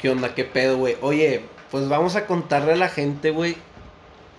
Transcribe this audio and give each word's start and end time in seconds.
¿Qué 0.00 0.08
onda? 0.10 0.34
¿Qué 0.34 0.44
pedo, 0.44 0.76
güey? 0.78 0.96
Oye, 1.02 1.42
pues 1.70 1.88
vamos 1.88 2.16
a 2.16 2.26
contarle 2.26 2.72
a 2.72 2.76
la 2.76 2.88
gente, 2.88 3.30
güey, 3.30 3.56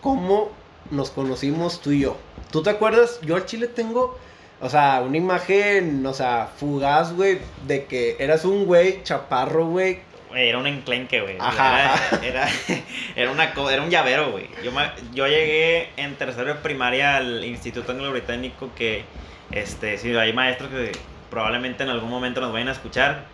cómo 0.01 0.51
nos 0.89 1.11
conocimos 1.11 1.81
tú 1.81 1.91
y 1.91 2.01
yo. 2.01 2.17
¿Tú 2.51 2.63
te 2.63 2.69
acuerdas? 2.71 3.19
Yo 3.21 3.35
al 3.35 3.45
chile 3.45 3.67
tengo, 3.67 4.17
o 4.59 4.69
sea, 4.69 5.01
una 5.05 5.17
imagen, 5.17 6.05
o 6.05 6.13
sea, 6.13 6.49
fugaz, 6.57 7.13
güey, 7.15 7.39
de 7.67 7.85
que 7.85 8.15
eras 8.19 8.43
un 8.45 8.65
güey 8.65 9.03
chaparro, 9.03 9.67
güey. 9.67 9.99
Era 10.33 10.57
un 10.57 10.65
enclenque, 10.67 11.21
güey. 11.21 11.35
Ajá. 11.39 11.93
Era, 12.23 12.25
era, 12.25 12.49
era 13.15 13.31
una, 13.31 13.53
era 13.71 13.81
un 13.83 13.89
llavero, 13.89 14.31
güey. 14.31 14.49
Yo, 14.63 14.71
me- 14.71 14.91
yo 15.13 15.27
llegué 15.27 15.89
en 15.97 16.15
tercero 16.15 16.47
de 16.47 16.55
primaria 16.55 17.17
al 17.17 17.43
Instituto 17.45 17.91
Anglo-Británico 17.91 18.69
que, 18.75 19.03
este, 19.51 19.97
si 19.97 20.15
hay 20.15 20.31
maestros 20.33 20.69
que 20.71 20.91
probablemente 21.29 21.83
en 21.83 21.89
algún 21.89 22.09
momento 22.09 22.39
nos 22.41 22.51
vayan 22.53 22.69
a 22.69 22.71
escuchar, 22.71 23.25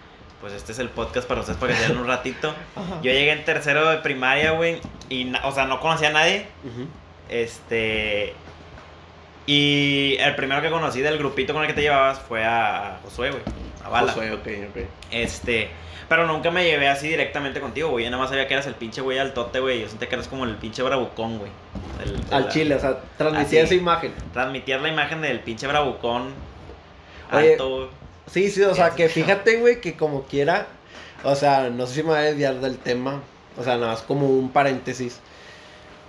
pues 0.41 0.53
este 0.53 0.71
es 0.71 0.79
el 0.79 0.89
podcast 0.89 1.27
para 1.27 1.41
ustedes 1.41 1.57
para 1.57 1.73
que 1.73 1.79
se 1.79 1.87
den 1.89 1.97
un 1.97 2.07
ratito. 2.07 2.53
Ajá. 2.75 2.95
Yo 3.01 3.11
llegué 3.11 3.31
en 3.31 3.43
tercero 3.45 3.89
de 3.89 3.97
primaria, 3.97 4.51
güey, 4.51 4.79
y, 5.09 5.31
o 5.43 5.51
sea, 5.51 5.65
no 5.65 5.79
conocía 5.79 6.09
a 6.09 6.13
nadie. 6.13 6.45
Este. 7.29 8.33
Y 9.45 10.17
el 10.19 10.35
primero 10.35 10.61
que 10.61 10.69
conocí 10.69 11.01
del 11.01 11.17
grupito 11.17 11.53
con 11.53 11.61
el 11.63 11.67
que 11.67 11.73
te 11.73 11.81
llevabas 11.81 12.19
fue 12.19 12.43
a 12.43 12.99
Josué, 13.03 13.31
güey. 13.31 13.41
A 13.83 13.89
Bala. 13.89 14.11
Josué, 14.11 14.33
ok, 14.33 14.47
ok. 14.69 14.83
Este. 15.11 15.69
Pero 16.09 16.25
nunca 16.25 16.51
me 16.51 16.63
llevé 16.63 16.87
así 16.87 17.07
directamente 17.09 17.59
contigo, 17.59 17.89
güey. 17.89 18.05
Yo 18.05 18.11
nada 18.11 18.21
más 18.23 18.29
sabía 18.29 18.47
que 18.47 18.53
eras 18.53 18.65
el 18.67 18.75
pinche 18.75 19.01
güey 19.01 19.19
altote, 19.19 19.59
güey. 19.59 19.81
Yo 19.81 19.89
sentía 19.89 20.07
que 20.07 20.15
eras 20.15 20.27
como 20.29 20.45
el 20.45 20.55
pinche 20.55 20.81
bravucón, 20.83 21.37
güey. 21.39 21.51
El- 22.03 22.33
Al 22.33 22.43
la- 22.43 22.49
chile, 22.49 22.75
o 22.75 22.79
sea, 22.79 22.97
transmitía 23.17 23.63
Así. 23.63 23.73
esa 23.75 23.75
imagen. 23.81 24.13
Transmitías 24.33 24.81
la 24.81 24.87
imagen 24.89 25.21
del 25.21 25.39
pinche 25.41 25.67
bravucón. 25.67 26.33
Oye, 27.31 27.51
alto. 27.53 27.89
Sí, 28.31 28.51
sí, 28.51 28.61
o 28.63 28.75
sea, 28.75 28.91
que 28.91 29.09
fíjate, 29.09 29.57
güey, 29.57 29.79
que 29.79 29.95
como 29.95 30.23
quiera, 30.23 30.67
o 31.23 31.35
sea, 31.35 31.69
no 31.69 31.87
sé 31.87 31.95
si 31.95 32.03
me 32.03 32.09
voy 32.09 32.17
a 32.17 32.21
desviar 32.21 32.59
del 32.59 32.77
tema, 32.77 33.21
o 33.57 33.63
sea, 33.63 33.75
nada 33.77 33.93
más 33.93 34.01
como 34.01 34.27
un 34.27 34.51
paréntesis. 34.51 35.19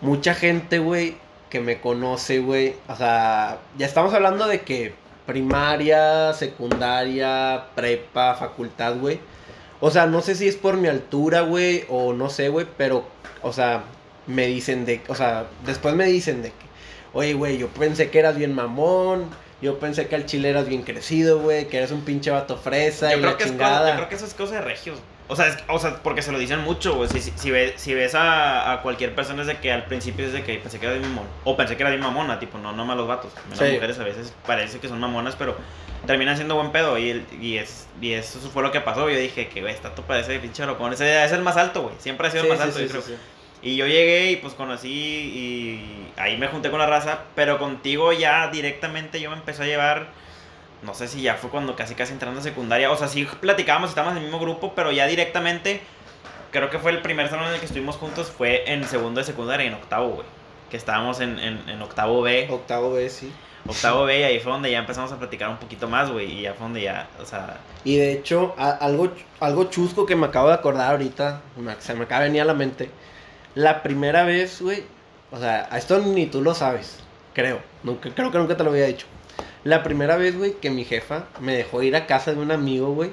Mucha 0.00 0.34
gente, 0.34 0.78
güey, 0.80 1.16
que 1.48 1.60
me 1.60 1.80
conoce, 1.80 2.40
güey, 2.40 2.74
o 2.88 2.96
sea, 2.96 3.58
ya 3.76 3.86
estamos 3.86 4.12
hablando 4.14 4.46
de 4.46 4.62
que 4.62 4.94
primaria, 5.26 6.32
secundaria, 6.32 7.66
prepa, 7.74 8.34
facultad, 8.34 8.96
güey. 8.96 9.20
O 9.80 9.90
sea, 9.90 10.06
no 10.06 10.20
sé 10.20 10.34
si 10.34 10.48
es 10.48 10.56
por 10.56 10.76
mi 10.76 10.88
altura, 10.88 11.42
güey, 11.42 11.84
o 11.88 12.12
no 12.12 12.30
sé, 12.30 12.48
güey, 12.48 12.66
pero, 12.76 13.04
o 13.42 13.52
sea, 13.52 13.84
me 14.26 14.46
dicen 14.46 14.84
de, 14.84 15.00
o 15.08 15.14
sea, 15.14 15.46
después 15.64 15.94
me 15.94 16.06
dicen 16.06 16.42
de 16.42 16.48
que, 16.48 16.66
oye, 17.12 17.34
güey, 17.34 17.58
yo 17.58 17.68
pensé 17.68 18.10
que 18.10 18.18
eras 18.18 18.36
bien 18.36 18.54
mamón, 18.54 19.26
yo 19.60 19.78
pensé 19.78 20.06
que 20.08 20.14
al 20.14 20.26
chile 20.26 20.50
eras 20.50 20.68
bien 20.68 20.82
crecido, 20.82 21.38
güey, 21.40 21.68
que 21.68 21.78
eres 21.78 21.90
un 21.90 22.02
pinche 22.02 22.30
vato 22.30 22.56
fresa 22.56 23.10
Yo 23.10 23.16
y 23.16 23.20
creo, 23.20 23.30
la 23.32 23.36
que 23.36 23.44
es 23.44 23.50
yo 23.50 23.56
creo 23.58 24.08
que 24.08 24.14
eso 24.14 24.26
es 24.26 24.34
cosa 24.34 24.54
de 24.54 24.60
regios. 24.60 24.98
O 25.30 25.36
sea, 25.36 25.48
es- 25.48 25.58
o 25.68 25.78
sea, 25.78 26.02
porque 26.02 26.22
se 26.22 26.32
lo 26.32 26.38
dicen 26.38 26.60
mucho, 26.60 26.94
güey. 26.94 27.08
Si, 27.10 27.20
si, 27.20 27.32
si 27.36 27.50
ves, 27.50 27.74
si 27.76 27.92
ves 27.92 28.14
a, 28.14 28.72
a 28.72 28.82
cualquier 28.82 29.14
persona 29.14 29.42
es 29.42 29.46
de 29.48 29.58
que 29.58 29.70
al 29.70 29.84
principio 29.84 30.24
es 30.24 30.32
de 30.32 30.42
que 30.42 30.54
pensé 30.58 30.78
que 30.80 30.86
era 30.86 30.94
bien 30.94 31.06
mamón. 31.08 31.26
O 31.44 31.54
pensé 31.56 31.76
que 31.76 31.82
era 31.82 31.90
bien 31.90 32.00
mamona, 32.02 32.38
tipo, 32.40 32.56
no, 32.56 32.72
no 32.72 32.86
malos 32.86 33.06
vatos. 33.06 33.32
Las 33.50 33.58
Sí. 33.58 33.74
mujeres 33.74 33.98
a 33.98 34.04
veces 34.04 34.32
parece 34.46 34.78
que 34.78 34.88
son 34.88 35.00
mamonas, 35.00 35.36
pero 35.36 35.54
terminan 36.06 36.36
siendo 36.36 36.54
buen 36.54 36.72
pedo. 36.72 36.96
Y, 36.96 37.10
el- 37.10 37.26
y, 37.42 37.58
es, 37.58 37.88
y 38.00 38.12
eso 38.12 38.38
fue 38.50 38.62
lo 38.62 38.72
que 38.72 38.80
pasó. 38.80 39.10
Yo 39.10 39.18
dije 39.18 39.48
que, 39.48 39.60
güey, 39.60 39.74
está 39.74 39.94
parece 39.94 40.32
de 40.32 40.38
pinche 40.40 40.64
locón. 40.64 40.94
Ese 40.94 41.22
es 41.24 41.32
el 41.32 41.42
más 41.42 41.58
alto, 41.58 41.82
güey. 41.82 41.94
Siempre 41.98 42.28
ha 42.28 42.30
sido 42.30 42.44
Sí, 42.44 42.48
el 42.50 42.56
más 42.56 42.62
sí, 42.62 42.68
alto, 42.70 42.78
sí, 42.78 42.84
yo 42.94 43.02
creo. 43.02 43.18
Y 43.62 43.76
yo 43.76 43.86
llegué 43.86 44.30
y 44.30 44.36
pues 44.36 44.54
conocí 44.54 44.88
y 44.88 46.06
ahí 46.16 46.36
me 46.36 46.46
junté 46.48 46.70
con 46.70 46.78
la 46.78 46.86
raza, 46.86 47.20
pero 47.34 47.58
contigo 47.58 48.12
ya 48.12 48.48
directamente 48.48 49.20
yo 49.20 49.30
me 49.30 49.36
empecé 49.36 49.64
a 49.64 49.66
llevar, 49.66 50.06
no 50.82 50.94
sé 50.94 51.08
si 51.08 51.22
ya 51.22 51.34
fue 51.34 51.50
cuando 51.50 51.74
casi 51.74 51.94
casi 51.96 52.12
entrando 52.12 52.38
a 52.40 52.42
secundaria, 52.42 52.90
o 52.90 52.96
sea, 52.96 53.08
sí 53.08 53.26
platicábamos, 53.40 53.90
estábamos 53.90 54.12
en 54.12 54.18
el 54.18 54.24
mismo 54.24 54.38
grupo, 54.38 54.74
pero 54.76 54.92
ya 54.92 55.06
directamente, 55.06 55.80
creo 56.52 56.70
que 56.70 56.78
fue 56.78 56.92
el 56.92 57.02
primer 57.02 57.28
salón 57.28 57.48
en 57.48 57.54
el 57.54 57.60
que 57.60 57.66
estuvimos 57.66 57.96
juntos, 57.96 58.30
fue 58.30 58.70
en 58.72 58.84
segundo 58.84 59.18
de 59.20 59.24
secundaria, 59.24 59.66
en 59.66 59.74
octavo, 59.74 60.08
güey, 60.10 60.26
que 60.70 60.76
estábamos 60.76 61.18
en, 61.20 61.38
en, 61.40 61.68
en 61.68 61.82
octavo 61.82 62.22
B, 62.22 62.46
Octavo 62.48 62.92
B, 62.92 63.10
sí. 63.10 63.32
octavo 63.66 64.04
B, 64.04 64.20
y 64.20 64.22
ahí 64.22 64.38
fue 64.38 64.52
donde 64.52 64.70
ya 64.70 64.78
empezamos 64.78 65.10
a 65.10 65.18
platicar 65.18 65.48
un 65.48 65.56
poquito 65.56 65.88
más, 65.88 66.12
güey, 66.12 66.30
y 66.32 66.42
ya 66.42 66.52
fue 66.54 66.62
donde 66.62 66.82
ya, 66.82 67.08
o 67.20 67.26
sea, 67.26 67.56
Y 67.84 67.96
de 67.96 68.12
hecho, 68.12 68.54
a- 68.56 68.70
algo, 68.70 69.12
algo 69.40 69.64
chusco 69.64 70.06
que 70.06 70.14
me 70.14 70.26
acabo 70.26 70.46
de 70.46 70.54
acordar 70.54 70.92
ahorita, 70.92 71.40
me- 71.56 71.80
se 71.80 71.94
me 71.94 72.04
acaba 72.04 72.20
de 72.22 72.28
venir 72.28 72.42
a 72.42 72.44
la 72.44 72.54
mente. 72.54 72.88
La 73.54 73.82
primera 73.82 74.24
vez, 74.24 74.60
güey, 74.60 74.82
o 75.30 75.38
sea, 75.38 75.68
a 75.70 75.78
esto 75.78 75.98
ni 76.00 76.26
tú 76.26 76.42
lo 76.42 76.54
sabes, 76.54 76.98
creo. 77.34 77.60
Nunca, 77.82 78.10
creo 78.14 78.30
que 78.30 78.38
nunca 78.38 78.56
te 78.56 78.64
lo 78.64 78.70
había 78.70 78.86
dicho. 78.86 79.06
La 79.64 79.82
primera 79.82 80.16
vez, 80.16 80.36
güey, 80.36 80.54
que 80.54 80.70
mi 80.70 80.84
jefa 80.84 81.26
me 81.40 81.56
dejó 81.56 81.82
ir 81.82 81.96
a 81.96 82.06
casa 82.06 82.32
de 82.32 82.40
un 82.40 82.50
amigo, 82.50 82.92
güey, 82.94 83.10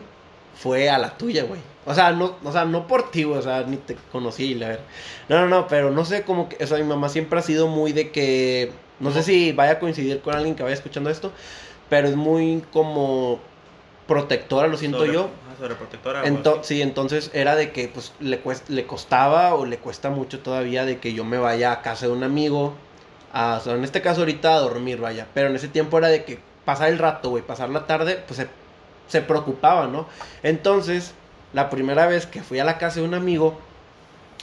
fue 0.56 0.90
a 0.90 0.97
la 0.97 1.18
tuya, 1.18 1.44
güey. 1.44 1.59
O 1.85 1.94
sea, 1.94 2.12
no, 2.12 2.35
o 2.44 2.51
sea, 2.51 2.66
no 2.66 2.88
por 2.88 3.12
ti, 3.12 3.23
güey, 3.23 3.40
o 3.40 3.41
sea, 3.41 3.63
ni 3.63 3.78
te 3.78 3.96
conocí, 4.12 4.56
la 4.56 4.69
verdad. 4.69 4.84
No, 5.29 5.41
no, 5.41 5.47
no, 5.47 5.68
pero 5.68 5.91
no 5.91 6.06
sé 6.06 6.23
cómo 6.23 6.50
que, 6.50 6.63
o 6.63 6.67
sea, 6.67 6.78
mi 6.78 6.84
mamá 6.84 7.09
siempre 7.09 7.40
ha 7.40 7.41
sido 7.41 7.67
muy 7.67 7.94
de 7.94 8.12
que, 8.12 8.72
no 9.00 9.12
sé 9.12 9.23
si 9.23 9.52
vaya 9.52 9.73
a 9.73 9.79
coincidir 9.79 10.22
con 10.22 10.35
alguien 10.35 10.56
que 10.56 10.63
vaya 10.63 10.75
escuchando 10.75 11.09
esto, 11.09 11.31
pero 11.90 12.07
es 12.07 12.16
muy 12.16 12.63
como 12.72 13.40
protectora, 14.08 14.68
lo 14.68 14.78
siento 14.78 15.00
sobre- 15.00 15.14
yo. 15.14 15.30
sobreprotectora. 15.60 16.26
Ento- 16.26 16.60
sí, 16.64 16.82
entonces 16.82 17.32
era 17.34 17.56
de 17.56 17.72
que 17.72 17.88
pues 17.88 18.12
le, 18.20 18.44
cuest- 18.44 18.68
le 18.68 18.86
costaba 18.86 19.56
o 19.56 19.66
le 19.66 19.78
cuesta 19.78 20.10
mucho 20.10 20.40
todavía 20.40 20.86
de 20.86 21.00
que 21.00 21.14
yo 21.14 21.24
me 21.24 21.38
vaya 21.38 21.72
a 21.72 21.82
casa 21.82 22.08
de 22.08 22.12
un 22.12 22.24
amigo, 22.24 22.74
a, 23.34 23.58
o 23.60 23.64
sea, 23.64 23.74
en 23.74 23.84
este 23.84 24.02
caso 24.02 24.22
ahorita 24.22 24.54
a 24.56 24.60
dormir, 24.60 25.00
vaya, 25.00 25.28
pero 25.34 25.48
en 25.50 25.56
ese 25.56 25.68
tiempo 25.70 25.98
era 25.98 26.08
de 26.10 26.24
que 26.24 26.40
pasar 26.66 26.90
el 26.90 26.98
rato, 27.00 27.30
güey, 27.30 27.44
pasar 27.44 27.70
la 27.70 27.86
tarde, 27.88 28.22
pues 28.28 28.38
se, 28.38 28.48
se 29.08 29.22
preocupaba, 29.22 29.88
¿no? 29.88 30.08
Entonces, 30.44 31.14
la 31.54 31.70
primera 31.70 32.06
vez 32.08 32.26
que 32.26 32.44
fui 32.44 32.60
a 32.60 32.64
la 32.66 32.78
casa 32.78 33.00
de 33.00 33.06
un 33.08 33.14
amigo 33.14 33.58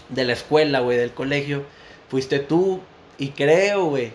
de 0.09 0.25
la 0.25 0.33
escuela, 0.33 0.81
güey, 0.81 0.97
del 0.99 1.13
colegio, 1.13 1.63
fuiste 2.09 2.39
tú 2.39 2.81
y 3.19 3.29
creo, 3.31 3.85
güey, 3.87 4.13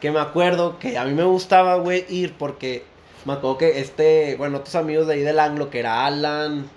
que 0.00 0.10
me 0.10 0.20
acuerdo 0.20 0.78
que 0.78 0.96
a 0.98 1.04
mí 1.04 1.12
me 1.12 1.24
gustaba, 1.24 1.76
güey, 1.76 2.04
ir 2.08 2.34
porque 2.38 2.84
me 3.24 3.34
acuerdo 3.34 3.58
que 3.58 3.80
este, 3.80 4.36
bueno, 4.36 4.58
otros 4.58 4.74
amigos 4.74 5.06
de 5.06 5.14
ahí 5.14 5.20
del 5.20 5.38
Anglo, 5.38 5.70
que 5.70 5.80
era 5.80 6.06
Alan, 6.06 6.68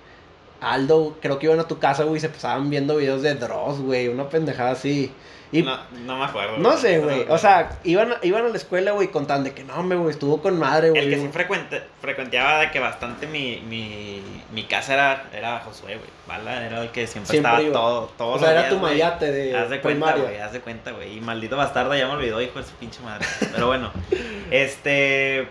Aldo, 0.61 1.17
creo 1.21 1.39
que 1.39 1.47
iban 1.47 1.59
a 1.59 1.67
tu 1.67 1.79
casa, 1.79 2.03
güey, 2.03 2.17
y 2.17 2.21
se 2.21 2.29
pasaban 2.29 2.69
viendo 2.69 2.95
videos 2.97 3.21
de 3.21 3.35
Dross, 3.35 3.79
güey, 3.79 4.07
una 4.07 4.29
pendejada 4.29 4.71
así. 4.71 5.11
Y 5.51 5.61
no, 5.61 5.77
no, 5.77 5.83
no 6.05 6.17
me 6.17 6.25
acuerdo. 6.25 6.77
sé, 6.77 6.97
güey, 6.99 7.27
o 7.29 7.37
sea, 7.37 7.77
iban, 7.83 8.15
iban 8.23 8.43
a 8.43 8.49
la 8.49 8.57
escuela, 8.57 8.91
güey, 8.93 9.09
contaban 9.09 9.43
de 9.43 9.53
que 9.53 9.63
no, 9.63 9.83
me, 9.83 9.95
güey, 9.95 10.09
estuvo 10.09 10.41
con 10.41 10.57
madre, 10.57 10.89
güey. 10.89 11.03
El 11.03 11.09
que 11.11 11.19
sí 11.21 11.27
frecuente, 11.31 11.83
frecuenteaba 12.01 12.61
de 12.61 12.71
que 12.71 12.79
bastante 12.79 13.27
mi, 13.27 13.61
mi, 13.69 14.19
mi 14.51 14.63
casa 14.63 14.95
era, 14.95 15.29
era 15.31 15.59
Josué, 15.59 15.97
güey. 15.97 16.09
Bala 16.27 16.65
era 16.65 16.81
el 16.81 16.89
que 16.89 17.05
siempre, 17.05 17.29
Siempre 17.29 17.51
estaba 17.51 17.61
iba. 17.61 17.73
todo, 17.73 18.11
todos 18.17 18.37
o 18.37 18.39
sea, 18.39 18.51
era 18.51 18.61
días, 18.61 18.73
tu 18.73 18.79
güey. 18.79 18.93
mayate 18.93 19.31
de 19.31 19.55
Haz 19.55 19.69
de 19.69 19.81
cuenta, 19.81 20.15
güey, 20.15 20.37
haz 20.39 20.53
de 20.53 20.59
cuenta, 20.61 20.91
güey. 20.91 21.17
Y 21.17 21.21
maldito 21.21 21.55
bastardo 21.55 21.93
ya 21.93 22.07
me 22.07 22.13
olvidó, 22.13 22.41
hijo 22.41 22.57
de 22.57 22.65
su 22.65 22.73
pinche 22.73 23.01
madre. 23.01 23.27
Pero 23.53 23.67
bueno, 23.67 23.91
este. 24.49 25.47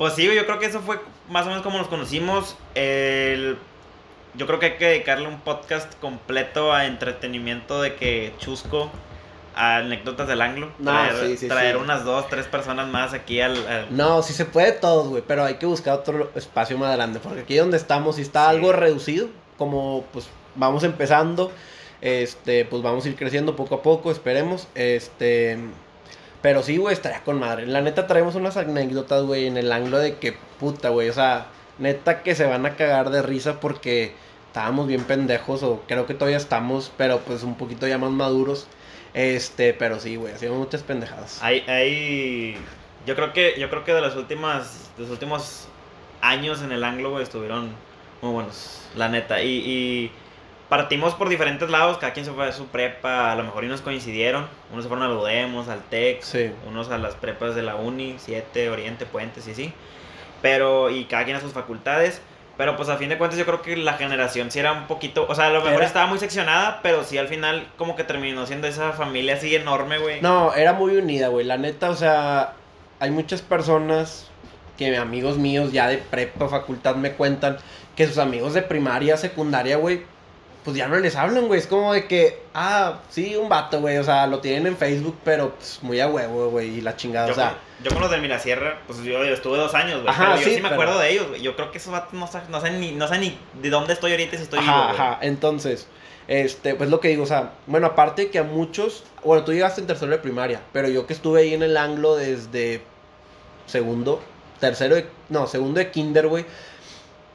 Pues 0.00 0.14
sí, 0.14 0.24
yo 0.24 0.46
creo 0.46 0.58
que 0.58 0.64
eso 0.64 0.80
fue 0.80 0.98
más 1.28 1.44
o 1.44 1.50
menos 1.50 1.62
como 1.62 1.76
nos 1.76 1.88
conocimos. 1.88 2.56
El, 2.74 3.58
yo 4.34 4.46
creo 4.46 4.58
que 4.58 4.64
hay 4.64 4.76
que 4.78 4.86
dedicarle 4.86 5.28
un 5.28 5.40
podcast 5.40 5.92
completo 6.00 6.72
a 6.72 6.86
entretenimiento 6.86 7.82
de 7.82 7.96
que 7.96 8.32
Chusco, 8.38 8.90
a 9.54 9.76
anécdotas 9.76 10.26
del 10.26 10.40
anglo. 10.40 10.70
No, 10.78 10.90
traer 10.92 11.26
sí, 11.26 11.36
sí, 11.36 11.48
traer 11.48 11.76
sí. 11.76 11.82
unas 11.82 12.06
dos, 12.06 12.26
tres 12.30 12.46
personas 12.46 12.88
más 12.88 13.12
aquí 13.12 13.42
al. 13.42 13.54
al- 13.66 13.94
No, 13.94 14.22
sí 14.22 14.32
se 14.32 14.46
puede 14.46 14.72
todos, 14.72 15.08
güey, 15.08 15.22
pero 15.26 15.44
hay 15.44 15.56
que 15.56 15.66
buscar 15.66 15.98
otro 15.98 16.30
espacio 16.34 16.78
más 16.78 16.96
grande, 16.96 17.20
porque 17.20 17.40
aquí 17.40 17.56
donde 17.58 17.76
estamos 17.76 18.16
sí 18.16 18.22
está 18.22 18.48
algo 18.48 18.72
reducido, 18.72 19.28
como 19.58 20.06
pues 20.14 20.30
vamos 20.54 20.82
empezando, 20.82 21.52
este, 22.00 22.64
pues 22.64 22.82
vamos 22.82 23.04
a 23.04 23.08
ir 23.10 23.16
creciendo 23.16 23.54
poco 23.54 23.74
a 23.74 23.82
poco, 23.82 24.10
esperemos, 24.10 24.66
este, 24.74 25.58
pero 26.42 26.62
sí, 26.62 26.76
güey, 26.76 26.94
estaría 26.94 27.22
con 27.22 27.38
madre. 27.38 27.66
La 27.66 27.80
neta 27.80 28.06
traemos 28.06 28.34
unas 28.34 28.56
anécdotas, 28.56 29.24
güey, 29.24 29.46
en 29.46 29.56
el 29.56 29.70
ángulo 29.72 29.98
de 29.98 30.16
que 30.16 30.34
puta, 30.58 30.88
güey, 30.88 31.08
o 31.08 31.12
sea, 31.12 31.46
neta 31.78 32.22
que 32.22 32.34
se 32.34 32.46
van 32.46 32.66
a 32.66 32.76
cagar 32.76 33.10
de 33.10 33.22
risa 33.22 33.60
porque 33.60 34.12
estábamos 34.46 34.88
bien 34.88 35.04
pendejos 35.04 35.62
o 35.62 35.82
creo 35.86 36.06
que 36.06 36.14
todavía 36.14 36.36
estamos, 36.36 36.92
pero 36.96 37.20
pues 37.20 37.42
un 37.42 37.56
poquito 37.56 37.86
ya 37.86 37.98
más 37.98 38.10
maduros. 38.10 38.66
Este, 39.12 39.74
pero 39.74 39.98
sí, 39.98 40.16
güey, 40.16 40.32
hacíamos 40.32 40.58
muchas 40.58 40.82
pendejadas. 40.82 41.42
Hay, 41.42 41.60
hay, 41.66 42.56
yo 43.06 43.16
creo 43.16 43.32
que, 43.32 43.58
yo 43.58 43.68
creo 43.68 43.84
que 43.84 43.92
de 43.92 44.00
las 44.00 44.16
últimas, 44.16 44.90
de 44.96 45.02
los 45.02 45.10
últimos 45.10 45.68
años 46.20 46.62
en 46.62 46.72
el 46.72 46.84
anglo, 46.84 47.10
güey, 47.10 47.24
estuvieron 47.24 47.70
muy 48.22 48.32
buenos, 48.32 48.82
la 48.96 49.08
neta. 49.08 49.42
Y, 49.42 49.48
y 49.48 50.12
partimos 50.70 51.14
por 51.14 51.28
diferentes 51.28 51.68
lados, 51.68 51.98
cada 51.98 52.14
quien 52.14 52.24
se 52.24 52.32
fue 52.32 52.48
a 52.48 52.52
su 52.52 52.66
prepa, 52.68 53.32
a 53.32 53.36
lo 53.36 53.42
mejor 53.44 53.64
y 53.64 53.66
nos 53.68 53.82
coincidieron. 53.82 54.46
Unos 54.72 54.84
se 54.84 54.88
fueron 54.88 55.04
a 55.04 55.12
la 55.12 55.20
Udemos, 55.20 55.68
al 55.68 55.82
TEC, 55.82 56.22
Sí. 56.22 56.50
unos 56.66 56.88
a 56.90 56.96
las 56.96 57.14
prepas 57.16 57.54
de 57.54 57.62
la 57.62 57.74
Uni, 57.74 58.14
7, 58.18 58.70
Oriente, 58.70 59.04
Puentes 59.04 59.46
y 59.48 59.50
así. 59.50 59.72
Pero, 60.40 60.88
y 60.88 61.04
cada 61.04 61.24
quien 61.24 61.36
a 61.36 61.40
sus 61.40 61.52
facultades. 61.52 62.22
Pero 62.56 62.76
pues 62.76 62.90
a 62.90 62.96
fin 62.98 63.08
de 63.08 63.16
cuentas 63.16 63.38
yo 63.38 63.46
creo 63.46 63.62
que 63.62 63.74
la 63.76 63.94
generación 63.94 64.50
sí 64.50 64.58
era 64.58 64.72
un 64.72 64.86
poquito, 64.86 65.26
o 65.26 65.34
sea, 65.34 65.46
a 65.46 65.50
lo 65.50 65.60
mejor 65.60 65.76
Era- 65.78 65.86
estaba 65.86 66.06
muy 66.06 66.18
seccionada, 66.18 66.80
pero 66.82 67.04
sí 67.04 67.16
al 67.16 67.26
final 67.28 67.66
como 67.78 67.96
que 67.96 68.04
terminó 68.04 68.44
siendo 68.46 68.66
esa 68.66 68.92
familia 68.92 69.34
así 69.36 69.54
enorme, 69.56 69.96
güey. 69.98 70.20
No, 70.20 70.52
era 70.54 70.74
muy 70.74 70.94
unida, 70.96 71.28
güey. 71.28 71.46
La 71.46 71.56
neta, 71.56 71.88
o 71.88 71.96
sea, 71.96 72.52
hay 72.98 73.10
muchas 73.10 73.40
personas 73.40 74.28
que 74.76 74.94
amigos 74.96 75.38
míos 75.38 75.72
ya 75.72 75.88
de 75.88 75.96
prepa, 75.98 76.48
facultad 76.48 76.96
me 76.96 77.12
cuentan 77.12 77.56
que 77.96 78.06
sus 78.06 78.18
amigos 78.18 78.52
de 78.52 78.60
primaria, 78.60 79.16
secundaria, 79.16 79.76
güey, 79.78 80.02
pues 80.64 80.76
ya 80.76 80.88
no 80.88 80.98
les 80.98 81.16
hablan, 81.16 81.46
güey. 81.48 81.58
Es 81.60 81.66
como 81.66 81.92
de 81.92 82.06
que, 82.06 82.42
ah, 82.54 83.00
sí, 83.08 83.34
un 83.36 83.48
vato, 83.48 83.80
güey. 83.80 83.96
O 83.98 84.04
sea, 84.04 84.26
lo 84.26 84.40
tienen 84.40 84.66
en 84.66 84.76
Facebook, 84.76 85.16
pero 85.24 85.54
pues, 85.54 85.78
muy 85.82 86.00
a 86.00 86.08
huevo, 86.08 86.50
güey. 86.50 86.78
Y 86.78 86.80
la 86.80 86.96
chingada, 86.96 87.26
Yo, 87.28 87.32
o 87.32 87.36
sea. 87.36 87.48
con, 87.50 87.58
yo 87.84 87.90
con 87.92 88.02
los 88.02 88.10
de 88.10 88.18
Mirasierra, 88.18 88.78
pues 88.86 88.98
yo, 88.98 89.24
yo 89.24 89.32
estuve 89.34 89.56
dos 89.58 89.74
años, 89.74 90.02
güey. 90.02 90.08
Ajá, 90.08 90.34
Pero 90.36 90.48
yo 90.48 90.54
sí, 90.56 90.60
me 90.62 90.68
acuerdo 90.68 90.98
de 90.98 91.10
ellos, 91.10 91.28
güey. 91.28 91.40
Yo 91.42 91.56
creo 91.56 91.70
que 91.72 91.78
esos 91.78 91.92
vatos 91.92 92.12
no, 92.12 92.26
sa- 92.26 92.44
no 92.48 92.60
saben 92.60 92.80
ni, 92.80 92.92
no 92.92 93.06
saben 93.06 93.22
ni 93.22 93.38
de 93.62 93.70
dónde 93.70 93.92
estoy 93.94 94.10
ahorita 94.12 94.36
si 94.36 94.42
estoy 94.42 94.58
Ajá, 94.58 94.72
vivo, 94.72 95.02
ajá. 95.02 95.18
Entonces, 95.22 95.86
este, 96.28 96.74
pues 96.74 96.90
lo 96.90 97.00
que 97.00 97.08
digo, 97.08 97.22
o 97.24 97.26
sea, 97.26 97.52
bueno, 97.66 97.86
aparte 97.88 98.30
que 98.30 98.38
a 98.38 98.42
muchos, 98.44 99.04
bueno, 99.24 99.44
tú 99.44 99.52
llegaste 99.52 99.80
en 99.80 99.86
tercero 99.86 100.10
de 100.12 100.18
primaria, 100.18 100.60
pero 100.72 100.88
yo 100.88 101.06
que 101.06 101.12
estuve 101.14 101.40
ahí 101.40 101.54
en 101.54 101.62
el 101.62 101.76
anglo 101.76 102.14
desde 102.16 102.82
segundo, 103.66 104.20
tercero 104.60 104.94
de, 104.96 105.06
no, 105.28 105.46
segundo 105.46 105.78
de 105.80 105.90
kinder, 105.90 106.28
güey, 106.28 106.44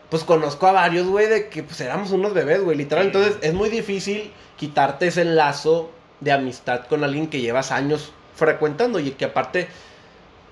pues 0.10 0.24
conozco 0.24 0.68
a 0.68 0.72
varios, 0.72 1.08
güey, 1.08 1.28
de 1.28 1.50
que 1.50 1.64
pues 1.64 1.80
éramos 1.82 2.12
unos 2.12 2.34
bebés, 2.34 2.62
güey, 2.64 2.78
literal. 2.78 3.06
Entonces, 3.08 3.38
es 3.42 3.54
muy 3.54 3.70
difícil 3.70 4.32
quitarte 4.58 5.08
ese 5.08 5.26
lazo 5.26 5.92
de 6.22 6.32
amistad 6.32 6.86
con 6.88 7.04
alguien 7.04 7.28
que 7.28 7.42
llevas 7.42 7.72
años 7.72 8.12
frecuentando 8.36 9.00
y 9.00 9.12
que 9.12 9.26
aparte, 9.26 9.68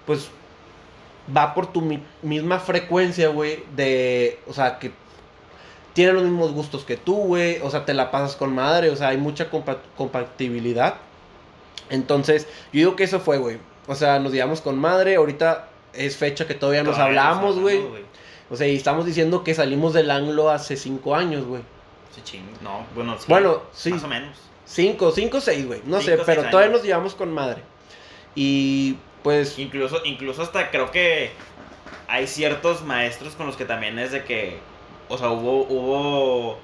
pues, 0.06 0.30
va 1.36 1.54
por 1.54 1.72
tu 1.72 1.82
mi- 1.82 2.04
misma 2.22 2.60
frecuencia, 2.60 3.30
güey, 3.30 3.64
de, 3.76 4.40
o 4.48 4.54
sea, 4.54 4.80
que 4.80 4.92
tiene 5.94 6.14
los 6.14 6.24
mismos 6.24 6.52
gustos 6.52 6.84
que 6.84 6.98
tú, 6.98 7.16
güey, 7.16 7.60
o 7.62 7.70
sea, 7.70 7.86
te 7.86 7.94
la 7.94 8.10
pasas 8.12 8.36
con 8.36 8.54
madre, 8.54 8.90
o 8.90 8.96
sea, 8.96 9.10
hay 9.10 9.18
mucha 9.18 9.50
compa- 9.52 9.78
compatibilidad. 9.96 10.96
Entonces, 11.90 12.48
yo 12.72 12.80
digo 12.80 12.96
que 12.96 13.04
eso 13.04 13.20
fue, 13.20 13.38
güey. 13.38 13.58
O 13.88 13.96
sea, 13.96 14.20
nos 14.20 14.32
llevamos 14.34 14.62
con 14.62 14.78
madre, 14.80 15.16
ahorita 15.16 15.68
es 15.94 16.18
fecha 16.18 16.48
que 16.48 16.56
todavía 16.56 16.84
nos 16.84 16.96
Todavía 16.96 17.30
hablamos, 17.30 17.60
güey. 17.60 18.03
O 18.54 18.56
sea, 18.56 18.68
y 18.68 18.76
estamos 18.76 19.08
diciendo 19.08 19.44
que 19.44 19.56
salimos 19.56 19.94
del 19.94 20.12
anglo 20.12 20.52
hace 20.52 20.78
cinco 20.78 21.16
años, 21.16 21.44
güey. 21.44 21.64
Sí, 22.14 22.22
ching. 22.24 22.44
No, 22.62 22.86
bueno, 22.94 23.18
sí. 23.18 23.26
Bueno, 23.28 23.64
sí. 23.72 23.90
Más 23.90 24.04
o 24.04 24.08
menos. 24.08 24.38
Cinco, 24.64 25.10
cinco, 25.10 25.42
seis, 25.42 25.66
güey. 25.66 25.82
No 25.86 26.00
sé, 26.02 26.20
pero 26.24 26.44
todavía 26.44 26.68
años. 26.68 26.74
nos 26.74 26.84
llevamos 26.84 27.16
con 27.16 27.34
madre. 27.34 27.64
Y 28.36 28.98
pues, 29.24 29.58
Incluso, 29.58 30.02
incluso 30.06 30.44
hasta 30.44 30.70
creo 30.70 30.92
que 30.92 31.32
hay 32.08 32.28
ciertos 32.28 32.84
maestros 32.84 33.34
con 33.34 33.48
los 33.48 33.56
que 33.56 33.66
también 33.66 33.98
es 33.98 34.12
de 34.12 34.24
que, 34.24 34.60
o 35.10 35.18
sea, 35.18 35.32
hubo, 35.32 35.64
hubo, 35.64 36.60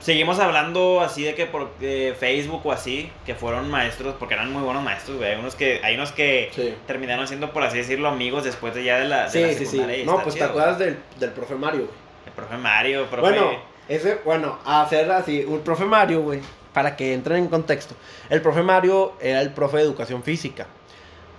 seguimos 0.00 0.38
hablando 0.38 1.00
así 1.00 1.24
de 1.24 1.34
que 1.34 1.46
por 1.46 1.70
eh, 1.80 2.14
Facebook 2.18 2.60
o 2.64 2.72
así, 2.72 3.10
que 3.24 3.34
fueron 3.34 3.70
maestros, 3.70 4.14
porque 4.18 4.34
eran 4.34 4.52
muy 4.52 4.62
buenos 4.62 4.82
maestros, 4.82 5.16
güey, 5.16 5.30
hay 5.30 5.38
unos 5.38 5.54
que, 5.54 5.80
hay 5.82 5.94
unos 5.94 6.12
que 6.12 6.50
sí. 6.54 6.74
terminaron 6.86 7.26
siendo, 7.26 7.52
por 7.52 7.62
así 7.62 7.78
decirlo, 7.78 8.08
amigos 8.08 8.44
después 8.44 8.74
de 8.74 8.84
ya 8.84 8.98
de 8.98 9.06
la, 9.06 9.24
de 9.24 9.30
Sí, 9.30 9.40
la 9.42 9.52
sí, 9.52 9.66
sí. 9.66 10.02
No, 10.04 10.22
pues 10.22 10.34
te 10.34 10.44
acuerdas 10.44 10.78
del, 10.78 10.98
del 11.18 11.30
profe 11.30 11.54
Mario, 11.54 11.82
güey. 11.86 12.06
El 12.26 12.32
profe 12.32 12.56
Mario, 12.56 13.06
profe... 13.06 13.20
Bueno, 13.20 13.50
ese, 13.88 14.18
bueno, 14.24 14.58
hacer 14.64 15.10
así, 15.12 15.44
un 15.44 15.60
profe 15.60 15.84
Mario, 15.84 16.22
güey, 16.22 16.40
para 16.72 16.96
que 16.96 17.14
entren 17.14 17.38
en 17.38 17.48
contexto. 17.48 17.94
El 18.28 18.42
profe 18.42 18.62
Mario 18.62 19.14
era 19.20 19.40
el 19.40 19.50
profe 19.50 19.78
de 19.78 19.84
educación 19.84 20.22
física. 20.22 20.66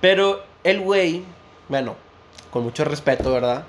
Pero 0.01 0.43
el 0.63 0.79
güey, 0.79 1.23
bueno, 1.67 1.95
con 2.51 2.63
mucho 2.63 2.85
respeto, 2.85 3.33
¿verdad? 3.33 3.65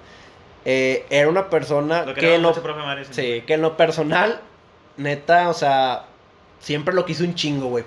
Eh, 0.65 1.07
era 1.11 1.29
una 1.29 1.49
persona 1.49 2.05
lo 2.05 2.15
que 2.15 2.21
queremos 2.21 2.57
no, 2.57 2.63
profe 2.63 2.81
Mario. 2.81 3.05
sí, 3.11 3.43
que 3.47 3.55
en 3.55 3.63
lo 3.63 3.77
personal, 3.77 4.41
neta, 4.99 5.49
o 5.49 5.55
sea, 5.55 6.05
siempre 6.61 6.95
lo 6.95 7.07
quiso 7.07 7.25
un 7.25 7.35
chingo, 7.35 7.69
güey. 7.69 7.85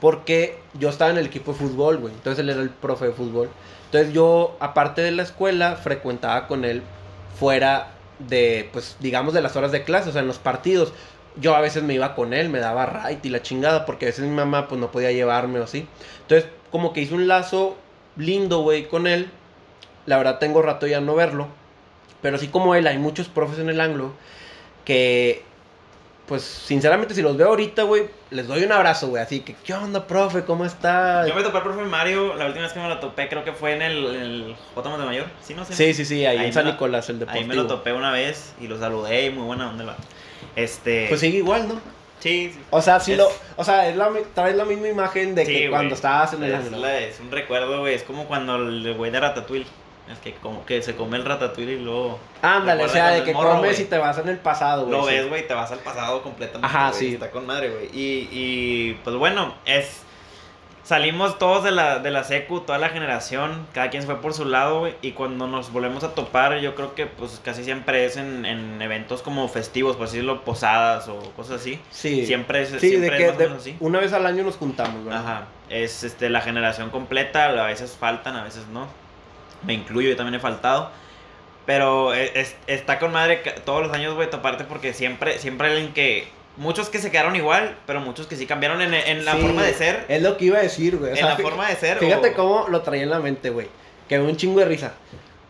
Porque 0.00 0.58
yo 0.74 0.88
estaba 0.88 1.10
en 1.10 1.18
el 1.18 1.26
equipo 1.26 1.52
de 1.52 1.58
fútbol, 1.58 1.98
güey. 1.98 2.14
Entonces 2.14 2.40
él 2.40 2.50
era 2.50 2.60
el 2.60 2.70
profe 2.70 3.06
de 3.06 3.12
fútbol. 3.12 3.50
Entonces 3.86 4.12
yo, 4.12 4.56
aparte 4.58 5.02
de 5.02 5.10
la 5.10 5.22
escuela, 5.22 5.76
frecuentaba 5.76 6.48
con 6.48 6.64
él 6.64 6.82
fuera 7.38 7.92
de, 8.18 8.68
pues, 8.72 8.96
digamos, 9.00 9.34
de 9.34 9.42
las 9.42 9.54
horas 9.54 9.70
de 9.70 9.84
clase, 9.84 10.08
o 10.08 10.12
sea, 10.12 10.22
en 10.22 10.28
los 10.28 10.38
partidos. 10.38 10.92
Yo 11.36 11.54
a 11.54 11.60
veces 11.60 11.82
me 11.82 11.94
iba 11.94 12.14
con 12.14 12.34
él, 12.34 12.48
me 12.48 12.58
daba 12.58 12.86
right 12.86 13.24
y 13.24 13.28
la 13.28 13.42
chingada, 13.42 13.86
porque 13.86 14.06
a 14.06 14.08
veces 14.08 14.24
mi 14.24 14.34
mamá, 14.34 14.68
pues, 14.68 14.80
no 14.80 14.90
podía 14.90 15.12
llevarme 15.12 15.60
o 15.60 15.64
así. 15.64 15.86
Entonces, 16.22 16.48
como 16.70 16.92
que 16.92 17.02
hice 17.02 17.14
un 17.14 17.28
lazo 17.28 17.76
lindo, 18.16 18.60
güey, 18.60 18.88
con 18.88 19.06
él. 19.06 19.30
La 20.06 20.16
verdad, 20.16 20.38
tengo 20.38 20.62
rato 20.62 20.86
ya 20.86 21.00
no 21.00 21.14
verlo. 21.14 21.48
Pero 22.22 22.36
así 22.36 22.48
como 22.48 22.74
él, 22.74 22.86
hay 22.86 22.98
muchos 22.98 23.28
profes 23.28 23.58
en 23.58 23.68
el 23.68 23.80
anglo 23.80 24.12
que, 24.84 25.44
pues, 26.26 26.42
sinceramente, 26.42 27.14
si 27.14 27.22
los 27.22 27.36
veo 27.36 27.48
ahorita, 27.48 27.82
güey, 27.82 28.04
les 28.30 28.46
doy 28.46 28.62
un 28.64 28.72
abrazo, 28.72 29.08
güey. 29.08 29.22
Así 29.22 29.40
que, 29.40 29.54
¿qué 29.64 29.74
onda, 29.74 30.06
profe? 30.06 30.44
¿Cómo 30.44 30.64
está? 30.64 31.26
Yo 31.26 31.34
me 31.34 31.42
topé 31.42 31.58
al 31.58 31.62
profe 31.64 31.82
Mario, 31.82 32.34
la 32.34 32.46
última 32.46 32.64
vez 32.64 32.72
que 32.72 32.80
me 32.80 32.88
lo 32.88 32.98
topé 33.00 33.28
creo 33.28 33.44
que 33.44 33.52
fue 33.52 33.74
en 33.74 33.82
el, 33.82 34.04
el 34.06 34.56
J. 34.74 34.88
Montemayor, 34.88 35.26
¿sí 35.42 35.54
no? 35.54 35.64
Sí, 35.64 35.92
sí, 35.94 36.04
sí, 36.04 36.24
ahí, 36.24 36.38
Ahí 36.38 36.46
en 36.46 36.52
San 36.52 36.64
lo- 36.64 36.72
Nicolás, 36.72 37.08
el 37.10 37.18
deportivo. 37.18 37.42
Ahí 37.42 37.48
me 37.48 37.54
lo 37.54 37.66
topé 37.66 37.92
una 37.92 38.12
vez 38.12 38.54
y 38.60 38.68
lo 38.68 38.78
saludé 38.78 39.26
y 39.26 39.30
muy 39.30 39.44
buena 39.44 39.68
onda. 39.70 39.96
Este. 40.56 41.06
Pues 41.08 41.20
sigue 41.20 41.38
igual, 41.38 41.68
¿no? 41.68 41.80
sí, 42.20 42.52
sí. 42.54 42.60
O 42.70 42.80
sea, 42.80 43.00
sí 43.00 43.12
Es- 43.12 43.18
lo, 43.18 43.28
o 43.56 43.64
sea, 43.64 43.88
es 43.88 43.96
la, 43.96 44.08
traes 44.34 44.54
la 44.54 44.64
misma 44.64 44.86
imagen 44.88 45.34
de 45.34 45.44
que 45.44 45.68
cuando 45.70 45.94
estabas 45.94 46.32
en 46.34 46.44
el 46.44 46.52
es, 46.54 46.70
la- 46.70 46.98
es 46.98 47.18
un 47.20 47.30
recuerdo, 47.32 47.80
güey. 47.80 47.94
Es 47.94 48.04
como 48.04 48.26
cuando 48.26 48.56
el 48.56 48.94
güey 48.94 49.10
de 49.10 49.18
Ratatouille. 49.20 49.66
Es 50.12 50.18
que 50.18 50.34
como 50.34 50.64
que 50.66 50.82
se 50.82 50.94
come 50.94 51.16
el 51.16 51.24
ratatouille 51.24 51.72
y 51.74 51.78
luego. 51.80 52.18
Ándale, 52.42 52.84
o 52.84 52.88
sea, 52.88 53.08
de 53.10 53.24
que 53.24 53.32
morro, 53.32 53.56
comes 53.56 53.72
güey. 53.76 53.82
y 53.82 53.84
te 53.88 53.98
vas 53.98 54.18
en 54.18 54.28
el 54.28 54.38
pasado, 54.38 54.86
güey. 54.86 54.92
Lo 54.98 55.04
ves, 55.06 55.28
güey, 55.28 55.46
te 55.46 55.54
vas 55.54 55.72
al 55.72 55.78
pasado 55.80 56.22
completamente. 56.22 56.66
Ajá, 56.66 56.88
güey, 56.90 56.98
sí. 57.00 57.14
Está 57.14 57.30
con 57.30 57.46
madre, 57.46 57.70
güey. 57.70 57.86
Y, 57.92 58.28
y 58.30 59.00
pues 59.04 59.16
bueno, 59.16 59.54
es. 59.64 60.02
Salimos 60.84 61.38
todos 61.38 61.62
de 61.62 61.70
la, 61.70 62.00
de 62.00 62.10
la 62.10 62.24
secu, 62.24 62.60
toda 62.62 62.76
la 62.76 62.88
generación, 62.88 63.68
cada 63.72 63.88
quien 63.88 64.02
se 64.02 64.06
fue 64.06 64.20
por 64.20 64.34
su 64.34 64.44
lado, 64.44 64.80
güey, 64.80 64.96
y 65.00 65.12
cuando 65.12 65.46
nos 65.46 65.72
volvemos 65.72 66.02
a 66.02 66.12
topar, 66.12 66.58
yo 66.58 66.74
creo 66.74 66.96
que 66.96 67.06
pues 67.06 67.40
casi 67.44 67.62
siempre 67.62 68.04
es 68.04 68.16
en, 68.16 68.44
en 68.44 68.82
eventos 68.82 69.22
como 69.22 69.46
festivos, 69.46 69.94
por 69.96 70.06
decirlo, 70.06 70.42
posadas 70.44 71.06
o 71.06 71.20
cosas 71.36 71.60
así. 71.60 71.78
Sí. 71.92 72.26
Siempre 72.26 72.62
es, 72.62 72.70
Sí, 72.70 72.80
siempre 72.80 73.10
de 73.10 73.16
es 73.16 73.20
que 73.22 73.28
más 73.28 73.38
de- 73.38 73.44
menos 73.46 73.60
así. 73.62 73.76
una 73.78 74.00
vez 74.00 74.12
al 74.12 74.26
año 74.26 74.42
nos 74.42 74.56
juntamos, 74.56 75.04
¿verdad? 75.04 75.20
Ajá, 75.20 75.42
es 75.70 76.02
este, 76.02 76.28
la 76.28 76.40
generación 76.40 76.90
completa, 76.90 77.44
a 77.44 77.66
veces 77.68 77.96
faltan, 77.98 78.34
a 78.34 78.42
veces 78.42 78.66
no. 78.66 78.88
Me 79.64 79.74
incluyo, 79.74 80.10
yo 80.10 80.16
también 80.16 80.34
he 80.34 80.40
faltado. 80.40 80.90
Pero 81.66 82.12
es- 82.14 82.32
es- 82.34 82.56
está 82.66 82.98
con 82.98 83.12
madre 83.12 83.36
todos 83.64 83.82
los 83.86 83.92
años, 83.92 84.14
güey, 84.14 84.28
toparte 84.28 84.64
porque 84.64 84.92
siempre, 84.92 85.38
siempre 85.38 85.68
hay 85.68 85.74
alguien 85.74 85.94
que... 85.94 86.28
Muchos 86.56 86.90
que 86.90 86.98
se 86.98 87.10
quedaron 87.10 87.34
igual, 87.34 87.76
pero 87.86 88.00
muchos 88.00 88.26
que 88.26 88.36
sí 88.36 88.46
cambiaron 88.46 88.82
en, 88.82 88.92
en 88.92 89.24
la 89.24 89.36
Sí, 89.36 89.40
forma 89.40 89.62
de 89.62 89.72
ser. 89.72 90.04
Es 90.08 90.20
lo 90.22 90.36
que 90.36 90.46
iba 90.46 90.58
a 90.58 90.62
decir, 90.62 90.98
güey. 90.98 91.12
En 91.12 91.16
sea, 91.16 91.26
la 91.30 91.36
forma 91.38 91.66
de 91.68 91.76
ser. 91.76 91.98
Fíjate 91.98 92.30
o- 92.30 92.34
cómo 92.34 92.68
lo 92.68 92.82
traía 92.82 93.04
en 93.04 93.10
la 93.10 93.20
mente, 93.20 93.48
güey. 93.48 93.68
Que 94.06 94.18
me 94.18 94.24
un 94.26 94.36
chingo 94.36 94.58
de 94.60 94.66
risa. 94.66 94.92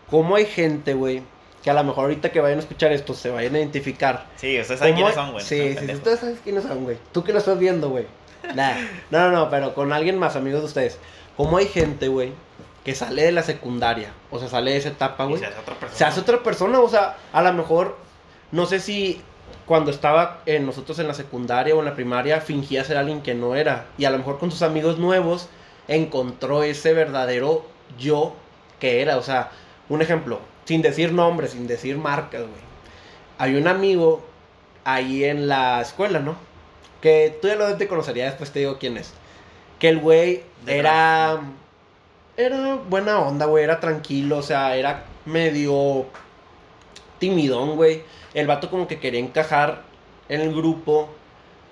Cómo 0.09 0.37
hay 0.37 0.47
gente, 0.47 0.95
güey, 0.95 1.23
que 1.65 1.71
a 1.71 1.75
lo 1.75 1.83
mejor 1.83 2.05
ahorita 2.05 2.31
que 2.31 2.41
vayan 2.41 2.59
a 2.59 2.61
escuchar 2.61 2.93
esto 2.93 3.15
se 3.15 3.31
vayan 3.31 3.55
a 3.57 3.59
identificar. 3.59 4.27
Sí, 4.37 4.61
ustedes 4.61 4.79
saben 4.79 4.95
¿Cómo 4.95 5.07
quiénes 5.07 5.15
son, 5.25 5.33
güey. 5.33 5.45
Sí, 5.45 5.77
sí, 5.77 5.93
ustedes 5.93 6.21
saben 6.21 6.39
quiénes 6.45 6.63
son, 6.63 6.85
güey. 6.85 6.97
Tú 7.11 7.25
que 7.25 7.33
lo 7.33 7.39
estás 7.41 7.59
viendo, 7.59 7.89
güey. 7.89 8.07
Nah. 8.55 8.75
No, 9.11 9.29
no, 9.29 9.31
no, 9.31 9.51
pero 9.51 9.75
con 9.75 9.93
alguien 9.93 10.19
más, 10.19 10.37
amigos 10.37 10.61
de 10.61 10.67
ustedes. 10.67 10.99
¿Cómo 11.37 11.57
hay 11.57 11.67
gente, 11.67 12.07
güey, 12.07 12.33
que 12.85 12.95
sale 12.95 13.23
de 13.23 13.33
la 13.33 13.43
secundaria? 13.43 14.13
O 14.31 14.39
sea, 14.39 14.49
sale 14.49 14.73
de 14.73 14.77
esa 14.79 14.89
etapa, 14.91 15.25
güey. 15.25 15.39
se 15.39 15.47
hace 15.47 15.61
otra 15.61 15.75
persona. 15.75 15.99
se 15.99 16.05
hace 16.05 16.21
otra 16.21 16.43
persona, 16.43 16.81
o 16.81 16.89
sea, 16.89 17.17
a 17.33 17.43
lo 17.43 17.53
mejor, 17.53 17.97
no 18.51 18.67
sé 18.67 18.81
si 18.81 19.23
cuando 19.67 19.91
estaba 19.91 20.41
en 20.47 20.67
nosotros 20.67 20.99
en 20.99 21.09
la 21.09 21.15
secundaria 21.15 21.75
o 21.75 21.79
en 21.79 21.85
la 21.85 21.95
primaria 21.95 22.41
fingía 22.41 22.85
ser 22.85 22.97
alguien 22.97 23.23
que 23.23 23.35
no 23.35 23.55
era. 23.55 23.87
Y 23.99 24.05
a 24.05 24.11
lo 24.11 24.19
mejor 24.19 24.39
con 24.39 24.51
sus 24.51 24.63
amigos 24.63 24.99
nuevos 24.99 25.49
encontró 25.89 26.63
ese 26.63 26.93
verdadero 26.93 27.65
yo 27.99 28.35
que 28.81 29.03
era. 29.03 29.17
O 29.17 29.23
sea, 29.23 29.51
un 29.89 30.03
ejemplo, 30.03 30.41
sin 30.65 30.83
decir 30.83 31.13
nombres, 31.13 31.53
sin 31.53 31.67
decir 31.67 31.97
marcas, 31.97 32.43
güey. 32.43 32.73
Hay 33.39 33.55
un 33.55 33.69
amigo 33.69 34.23
ahí 34.85 35.25
en 35.25 35.49
la 35.49 35.81
escuela, 35.81 36.19
¿no? 36.19 36.37
Que 37.01 37.37
tú 37.41 37.49
ya 37.49 37.57
lo 37.57 37.77
te 37.77 37.89
conocería, 37.89 38.27
después 38.27 38.53
te 38.53 38.61
digo 38.61 38.79
quién 38.79 38.97
es. 38.97 39.13
Que 39.79 39.89
el 39.89 39.99
güey 39.99 40.43
era... 40.67 41.41
Era 42.43 42.75
buena 42.75 43.21
onda, 43.21 43.47
güey, 43.47 43.63
era 43.63 43.79
tranquilo, 43.79 44.39
o 44.39 44.43
sea, 44.43 44.75
era 44.77 45.05
medio 45.27 46.07
timidón, 47.19 47.77
güey. 47.77 48.03
El 48.35 48.49
vato 48.49 48.69
como 48.69 48.89
que 48.89 48.99
quería 48.99 49.21
encajar 49.21 49.83
en 50.29 50.41
el 50.41 50.53
grupo, 50.53 51.09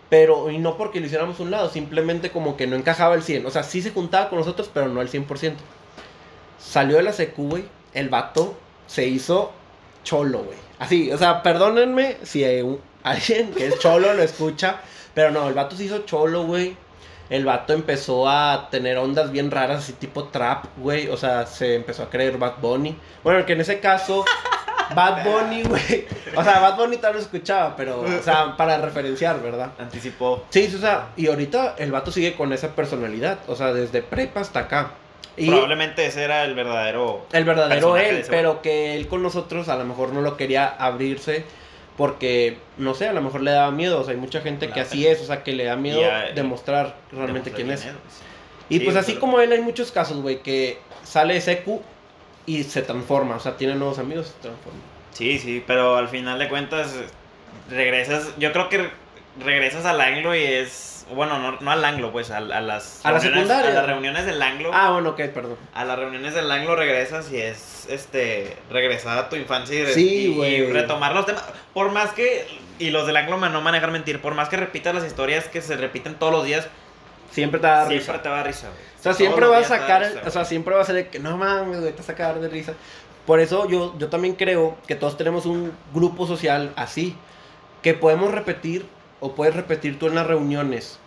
pero 0.09 0.49
y 0.49 0.59
no 0.59 0.77
porque 0.77 1.01
lo 1.01 1.07
hiciéramos 1.07 1.41
un 1.41 1.51
lado, 1.51 1.71
simplemente 1.71 2.31
como 2.31 2.57
que 2.57 2.69
no 2.69 2.77
encajaba 2.77 3.17
el 3.17 3.25
100. 3.25 3.47
O 3.47 3.51
sea, 3.51 3.65
sí 3.65 3.83
se 3.83 3.91
juntaba 3.91 4.29
con 4.29 4.39
nosotros, 4.39 4.71
pero 4.73 4.87
no 4.89 5.01
al 5.01 5.09
100%. 5.09 5.55
Salió 6.59 6.99
de 6.99 7.03
la 7.03 7.13
secu, 7.13 7.49
güey, 7.49 7.65
el 7.93 8.09
vato 8.09 8.55
se 8.87 9.09
hizo 9.09 9.51
cholo, 10.05 10.45
güey. 10.45 10.59
Así, 10.79 11.11
o 11.11 11.19
sea, 11.19 11.43
perdónenme 11.43 12.19
si 12.23 12.45
hay 12.45 12.79
alguien 13.03 13.53
que 13.53 13.67
es 13.67 13.79
cholo 13.81 14.15
lo 14.15 14.23
escucha, 14.23 14.77
pero 15.15 15.33
no, 15.33 15.49
el 15.49 15.55
vato 15.55 15.75
se 15.75 15.85
hizo 15.85 16.01
cholo, 16.01 16.45
güey. 16.45 16.77
El 17.31 17.45
vato 17.45 17.73
empezó 17.73 18.29
a 18.29 18.69
tener 18.71 18.99
ondas 18.99 19.31
bien 19.31 19.51
raras, 19.51 19.79
así 19.85 19.93
tipo 19.95 20.25
trap, 20.25 20.65
güey. 20.77 21.09
O 21.09 21.17
sea, 21.17 21.47
se 21.47 21.77
empezó 21.77 22.03
a 22.03 22.11
creer 22.11 22.37
Bad 22.39 22.55
Bunny. 22.61 22.97
Bueno, 23.23 23.47
que 23.47 23.53
en 23.53 23.61
ese 23.61 23.79
caso, 23.79 24.25
Bad 24.95 25.25
Bunny, 25.25 25.63
güey. 25.63 26.07
O 26.35 26.43
sea, 26.43 26.59
Bad 26.59 26.77
Bunny 26.77 26.97
tal 26.97 27.15
lo 27.15 27.21
escuchaba, 27.21 27.77
pero, 27.77 28.01
o 28.01 28.23
sea, 28.23 28.57
para 28.57 28.79
referenciar, 28.79 29.41
¿verdad? 29.41 29.71
Anticipó. 29.79 30.45
Sí, 30.51 30.73
o 30.75 30.79
sea, 30.79 31.11
y 31.17 31.29
ahorita 31.29 31.77
el 31.79 31.93
vato 31.93 32.11
sigue 32.11 32.35
con 32.35 32.53
esa 32.53 32.75
personalidad. 32.75 33.39
O 33.47 33.55
sea, 33.55 33.73
desde 33.73 34.03
prepa 34.03 34.41
hasta 34.41 34.61
acá. 34.61 34.91
Y 35.37 35.47
Probablemente 35.49 36.05
ese 36.07 36.25
era 36.25 36.45
el 36.45 36.55
verdadero. 36.55 37.27
el 37.33 37.45
verdadero 37.45 37.97
él, 37.97 38.25
pero 38.29 38.61
que 38.61 38.97
él 38.97 39.07
con 39.07 39.23
nosotros 39.23 39.69
a 39.69 39.77
lo 39.77 39.85
mejor 39.85 40.13
no 40.13 40.21
lo 40.21 40.37
quería 40.37 40.67
abrirse 40.67 41.45
Porque, 41.97 42.57
no 42.79 42.95
sé, 42.95 43.09
a 43.09 43.13
lo 43.13 43.21
mejor 43.21 43.43
le 43.43 43.51
daba 43.51 43.71
miedo. 43.71 44.01
O 44.01 44.05
sea, 44.05 44.15
hay 44.15 44.21
mucha 44.21 44.41
gente 44.41 44.69
que 44.71 44.81
así 44.81 45.07
es. 45.07 45.21
O 45.21 45.25
sea, 45.27 45.43
que 45.43 45.53
le 45.53 45.65
da 45.65 45.77
miedo 45.77 46.01
a- 46.11 46.31
demostrar 46.35 46.97
realmente 47.13 47.51
quién 47.53 47.71
es. 47.71 47.87
Y 48.69 48.79
Sí, 48.79 48.85
pues 48.85 48.97
así 48.97 49.13
pero- 49.13 49.21
como 49.21 49.41
él, 49.41 49.53
hay 49.53 49.61
muchos 49.61 49.91
casos, 49.93 50.23
güey, 50.23 50.43
que 50.43 50.79
sale 51.03 51.35
de 51.35 51.41
secu 51.41 51.83
y 52.47 52.63
se 52.63 52.83
transforma. 52.83 53.37
O 53.37 53.41
sea, 53.41 53.57
tiene 53.57 53.75
nuevos 53.75 53.99
amigos, 53.99 54.29
se 54.29 54.41
transforma. 54.41 54.79
Sí, 55.13 55.39
sí, 55.39 55.63
pero 55.67 55.97
al 55.97 56.09
final 56.09 56.39
de 56.39 56.49
cuentas 56.49 56.95
regresas, 57.69 58.33
yo 58.39 58.53
creo 58.53 58.69
que 58.69 58.89
regresas 59.45 59.85
al 59.87 60.01
anglo 60.01 60.35
y 60.35 60.43
es, 60.43 61.07
bueno, 61.15 61.39
no, 61.39 61.59
no 61.61 61.71
al 61.71 61.85
anglo, 61.85 62.13
pues 62.13 62.31
a, 62.31 62.37
a 62.39 62.41
las 62.41 63.05
A 63.05 63.13
la 63.13 63.19
reuniones- 63.19 63.23
secundaria. 63.49 63.71
a 63.71 63.75
las 63.75 63.87
reuniones 63.87 64.27
del 64.27 64.41
anglo, 64.43 64.71
Ah, 64.73 64.91
bueno, 64.93 65.11
ok, 65.11 65.17
perdón. 65.35 65.57
a 65.75 65.85
las 65.85 65.99
reuniones 65.99 66.35
del 66.35 66.51
anglo 66.51 66.77
regresas 66.77 67.31
y 67.33 67.39
es, 67.39 67.87
este, 67.91 68.57
regresar 68.71 69.19
a 69.19 69.29
tu 69.29 69.37
infancia 69.37 69.79
y, 69.79 69.85
re- 69.85 69.95
Sí, 69.95 70.09
y- 70.09 70.25
y 70.33 70.35
güey. 70.35 70.73
retomar 70.73 71.15
los 71.15 71.27
temas, 71.27 71.45
por 71.75 71.91
más 71.91 72.11
que, 72.13 72.47
y 72.79 72.91
los 72.91 73.07
del 73.07 73.17
anglo 73.17 73.37
me 73.39 73.49
no 73.51 73.61
manejar 73.61 73.91
mentir, 73.91 74.21
por 74.21 74.35
más 74.35 74.49
que 74.49 74.57
repitas 74.57 74.95
las 74.95 75.05
historias 75.05 75.49
que 75.49 75.61
se 75.63 75.77
repiten 75.77 76.15
todos 76.15 76.33
los 76.33 76.45
días, 76.45 76.69
Siempre 77.31 77.61
te 77.61 77.67
da 77.69 77.87
siempre 77.87 77.99
risa. 77.99 78.23
te 78.23 78.29
va 78.29 78.41
a 78.41 78.43
risa, 78.43 78.67
güey. 78.69 78.81
O 78.81 79.03
sea, 79.03 79.03
Todos 79.13 79.17
siempre 79.19 79.47
va 79.47 79.59
a 79.59 79.65
sacar, 79.65 80.03
risa, 80.03 80.21
o 80.27 80.31
sea, 80.31 80.45
siempre 80.45 80.75
va 80.75 80.83
a 80.83 80.85
ser 80.85 80.95
de 80.97 81.09
que 81.09 81.19
no 81.21 81.37
mames, 81.37 81.79
güey, 81.81 81.93
te 81.93 81.99
vas 81.99 82.09
a 82.09 82.13
sacar 82.13 82.41
de 82.41 82.49
risa. 82.49 82.73
Por 83.27 83.39
eso 83.39 83.69
yo, 83.69 83.95
yo 83.99 84.09
también 84.09 84.35
creo 84.35 84.77
que 84.89 84.97
todos 84.97 85.17
tenemos 85.17 85.47
un 85.47 85.73
grupo 85.95 86.27
social 86.27 86.73
así, 86.75 87.17
que 87.83 87.95
podemos 87.95 88.33
repetir, 88.33 88.85
o 89.21 89.35
puedes 89.35 89.55
repetir 89.55 89.99
tú 89.99 90.07
en 90.07 90.15
las 90.15 90.27
reuniones, 90.27 90.99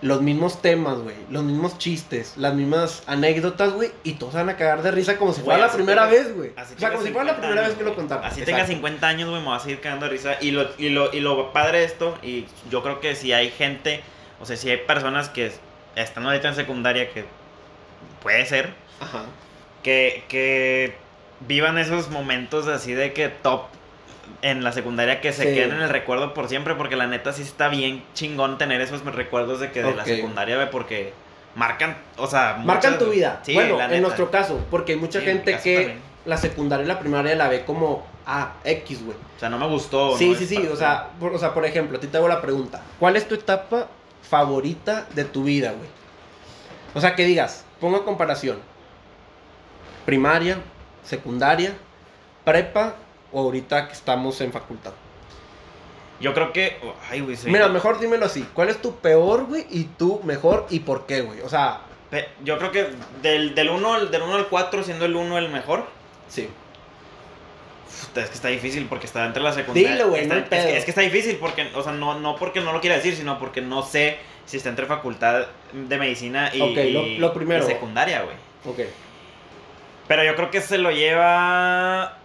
los 0.00 0.22
mismos 0.22 0.62
temas, 0.62 0.98
güey, 0.98 1.16
los 1.30 1.42
mismos 1.42 1.78
chistes, 1.78 2.36
las 2.36 2.54
mismas 2.54 3.02
anécdotas, 3.06 3.72
güey, 3.72 3.90
y 4.04 4.12
todos 4.12 4.32
se 4.32 4.38
van 4.38 4.48
a 4.48 4.56
cagar 4.56 4.82
de 4.82 4.92
risa 4.92 5.16
como 5.18 5.32
si 5.32 5.40
fuera 5.40 5.58
la 5.58 5.72
primera 5.72 6.06
vez, 6.06 6.34
güey. 6.36 6.50
O 6.50 6.78
sea, 6.78 6.90
como 6.90 7.02
si 7.02 7.10
fuera 7.10 7.24
la 7.24 7.34
50 7.34 7.40
primera 7.40 7.68
vez 7.68 7.76
que 7.76 7.84
lo 7.84 7.94
contaba. 7.94 8.26
Así 8.26 8.42
tenga 8.42 8.64
50 8.64 9.06
años, 9.06 9.28
güey, 9.28 9.42
me 9.42 9.48
vas 9.48 9.62
a 9.62 9.64
seguir 9.64 9.80
cagando 9.80 10.06
de 10.06 10.12
risa. 10.12 10.36
Y 10.40 10.52
lo, 10.52 10.68
y, 10.78 10.90
lo, 10.90 11.12
y 11.12 11.20
lo 11.20 11.52
padre 11.52 11.80
de 11.80 11.84
esto, 11.86 12.16
y 12.22 12.46
yo 12.70 12.82
creo 12.82 13.00
que 13.00 13.16
si 13.16 13.32
hay 13.32 13.50
gente, 13.50 14.02
o 14.40 14.46
sea, 14.46 14.56
si 14.56 14.70
hay 14.70 14.78
personas 14.78 15.28
que 15.30 15.52
están 15.96 16.26
ahorita 16.26 16.48
en 16.48 16.54
secundaria, 16.54 17.10
que 17.10 17.24
puede 18.22 18.46
ser, 18.46 18.72
Ajá. 19.00 19.24
que, 19.82 20.24
que 20.28 20.94
vivan 21.40 21.78
esos 21.78 22.10
momentos 22.10 22.68
así 22.68 22.92
de 22.92 23.12
que 23.12 23.28
top 23.28 23.62
en 24.42 24.62
la 24.64 24.72
secundaria 24.72 25.20
que 25.20 25.32
se 25.32 25.44
Sí. 25.44 25.54
queden 25.54 25.72
en 25.72 25.80
el 25.82 25.88
recuerdo 25.88 26.34
por 26.34 26.48
siempre, 26.48 26.74
porque 26.74 26.96
la 26.96 27.06
neta 27.06 27.32
sí 27.32 27.42
está 27.42 27.68
bien 27.68 28.02
chingón 28.14 28.58
tener 28.58 28.80
esos 28.80 29.04
recuerdos 29.04 29.60
de 29.60 29.70
que 29.70 29.82
de 29.82 29.94
la 29.94 30.04
secundaria, 30.04 30.70
porque 30.70 31.12
marcan, 31.54 31.96
o 32.16 32.26
sea, 32.26 32.60
Marcan 32.64 32.98
tu 32.98 33.06
vida. 33.10 33.40
Sí, 33.42 33.54
bueno, 33.54 33.80
en 33.80 34.02
nuestro 34.02 34.30
caso, 34.30 34.60
porque 34.70 34.92
hay 34.92 34.98
mucha 34.98 35.20
Sí, 35.20 35.26
gente 35.26 35.58
que 35.58 35.76
también. 35.76 36.00
la 36.24 36.36
secundaria 36.36 36.84
y 36.84 36.88
la 36.88 36.98
primaria 37.00 37.34
la 37.34 37.48
ve 37.48 37.64
como, 37.64 38.06
ah, 38.26 38.52
X, 38.64 39.04
güey. 39.04 39.16
O 39.36 39.40
sea, 39.40 39.48
no 39.48 39.58
me 39.58 39.66
gustó. 39.66 40.16
Sí, 40.16 40.30
no 40.30 40.34
sí, 40.36 40.46
sí. 40.46 40.68
O 40.70 40.76
sea, 40.76 41.08
por, 41.18 41.32
o 41.34 41.38
sea, 41.38 41.54
por 41.54 41.64
ejemplo, 41.64 41.98
a 41.98 42.00
ti 42.00 42.06
te 42.06 42.16
hago 42.16 42.28
la 42.28 42.40
pregunta. 42.40 42.80
¿Cuál 42.98 43.16
es 43.16 43.26
tu 43.26 43.34
etapa 43.34 43.88
favorita 44.28 45.06
de 45.14 45.24
tu 45.24 45.44
vida, 45.44 45.72
güey? 45.72 45.88
O 46.94 47.00
sea, 47.00 47.14
que 47.14 47.24
digas, 47.24 47.64
pongo 47.80 48.04
comparación. 48.04 48.58
Primaria, 50.04 50.58
secundaria, 51.02 51.72
prepa 52.44 52.94
o 53.32 53.40
ahorita 53.42 53.86
que 53.88 53.92
estamos 53.94 54.40
en 54.40 54.52
facultad. 54.52 54.92
Yo 56.20 56.34
creo 56.34 56.52
que. 56.52 56.78
Ay, 57.10 57.20
güey, 57.20 57.36
sí. 57.36 57.48
Mira, 57.48 57.68
mejor 57.68 58.00
dímelo 58.00 58.26
así. 58.26 58.44
¿Cuál 58.54 58.68
es 58.70 58.82
tu 58.82 58.96
peor, 58.96 59.44
güey? 59.46 59.66
Y 59.70 59.84
tú 59.84 60.20
mejor 60.24 60.66
y 60.70 60.80
por 60.80 61.06
qué, 61.06 61.20
güey? 61.20 61.40
O 61.42 61.48
sea, 61.48 61.82
Yo 62.42 62.58
creo 62.58 62.72
que 62.72 62.88
del, 63.22 63.54
del 63.54 63.70
1 63.70 63.94
al, 63.94 64.10
del 64.10 64.22
1 64.22 64.34
al 64.34 64.48
4, 64.48 64.82
siendo 64.82 65.04
el 65.04 65.14
1 65.14 65.38
el 65.38 65.48
mejor. 65.50 65.86
sí. 66.28 66.48
Es 68.14 68.28
que 68.28 68.34
está 68.34 68.48
difícil 68.48 68.86
porque 68.88 69.06
está 69.06 69.24
entre 69.26 69.42
la 69.42 69.52
secundaria. 69.52 69.92
Dilo, 69.92 70.08
güey, 70.08 70.26
no 70.26 70.34
es, 70.34 70.48
que, 70.48 70.76
es 70.76 70.84
que 70.84 70.90
está 70.90 71.00
difícil 71.02 71.36
porque, 71.36 71.70
o 71.74 71.82
sea, 71.82 71.92
no, 71.92 72.18
no 72.18 72.36
porque 72.36 72.60
no 72.60 72.72
lo 72.72 72.80
quiera 72.80 72.96
decir, 72.96 73.14
sino 73.16 73.38
porque 73.38 73.60
no 73.60 73.82
sé 73.82 74.18
si 74.44 74.56
está 74.56 74.68
entre 74.70 74.86
facultad 74.86 75.46
de 75.72 75.98
medicina 75.98 76.50
y, 76.54 76.60
Ok, 76.60 76.76
lo- 76.92 77.02
y- 77.06 77.18
lo 77.18 77.32
primero. 77.32 77.64
y 77.64 77.66
secundaria, 77.66 78.22
güey. 78.22 78.36
Ok. 78.66 78.88
Pero 80.08 80.24
yo 80.24 80.34
creo 80.36 80.50
que 80.50 80.60
se 80.60 80.78
lo 80.78 80.90
lleva 80.90 82.18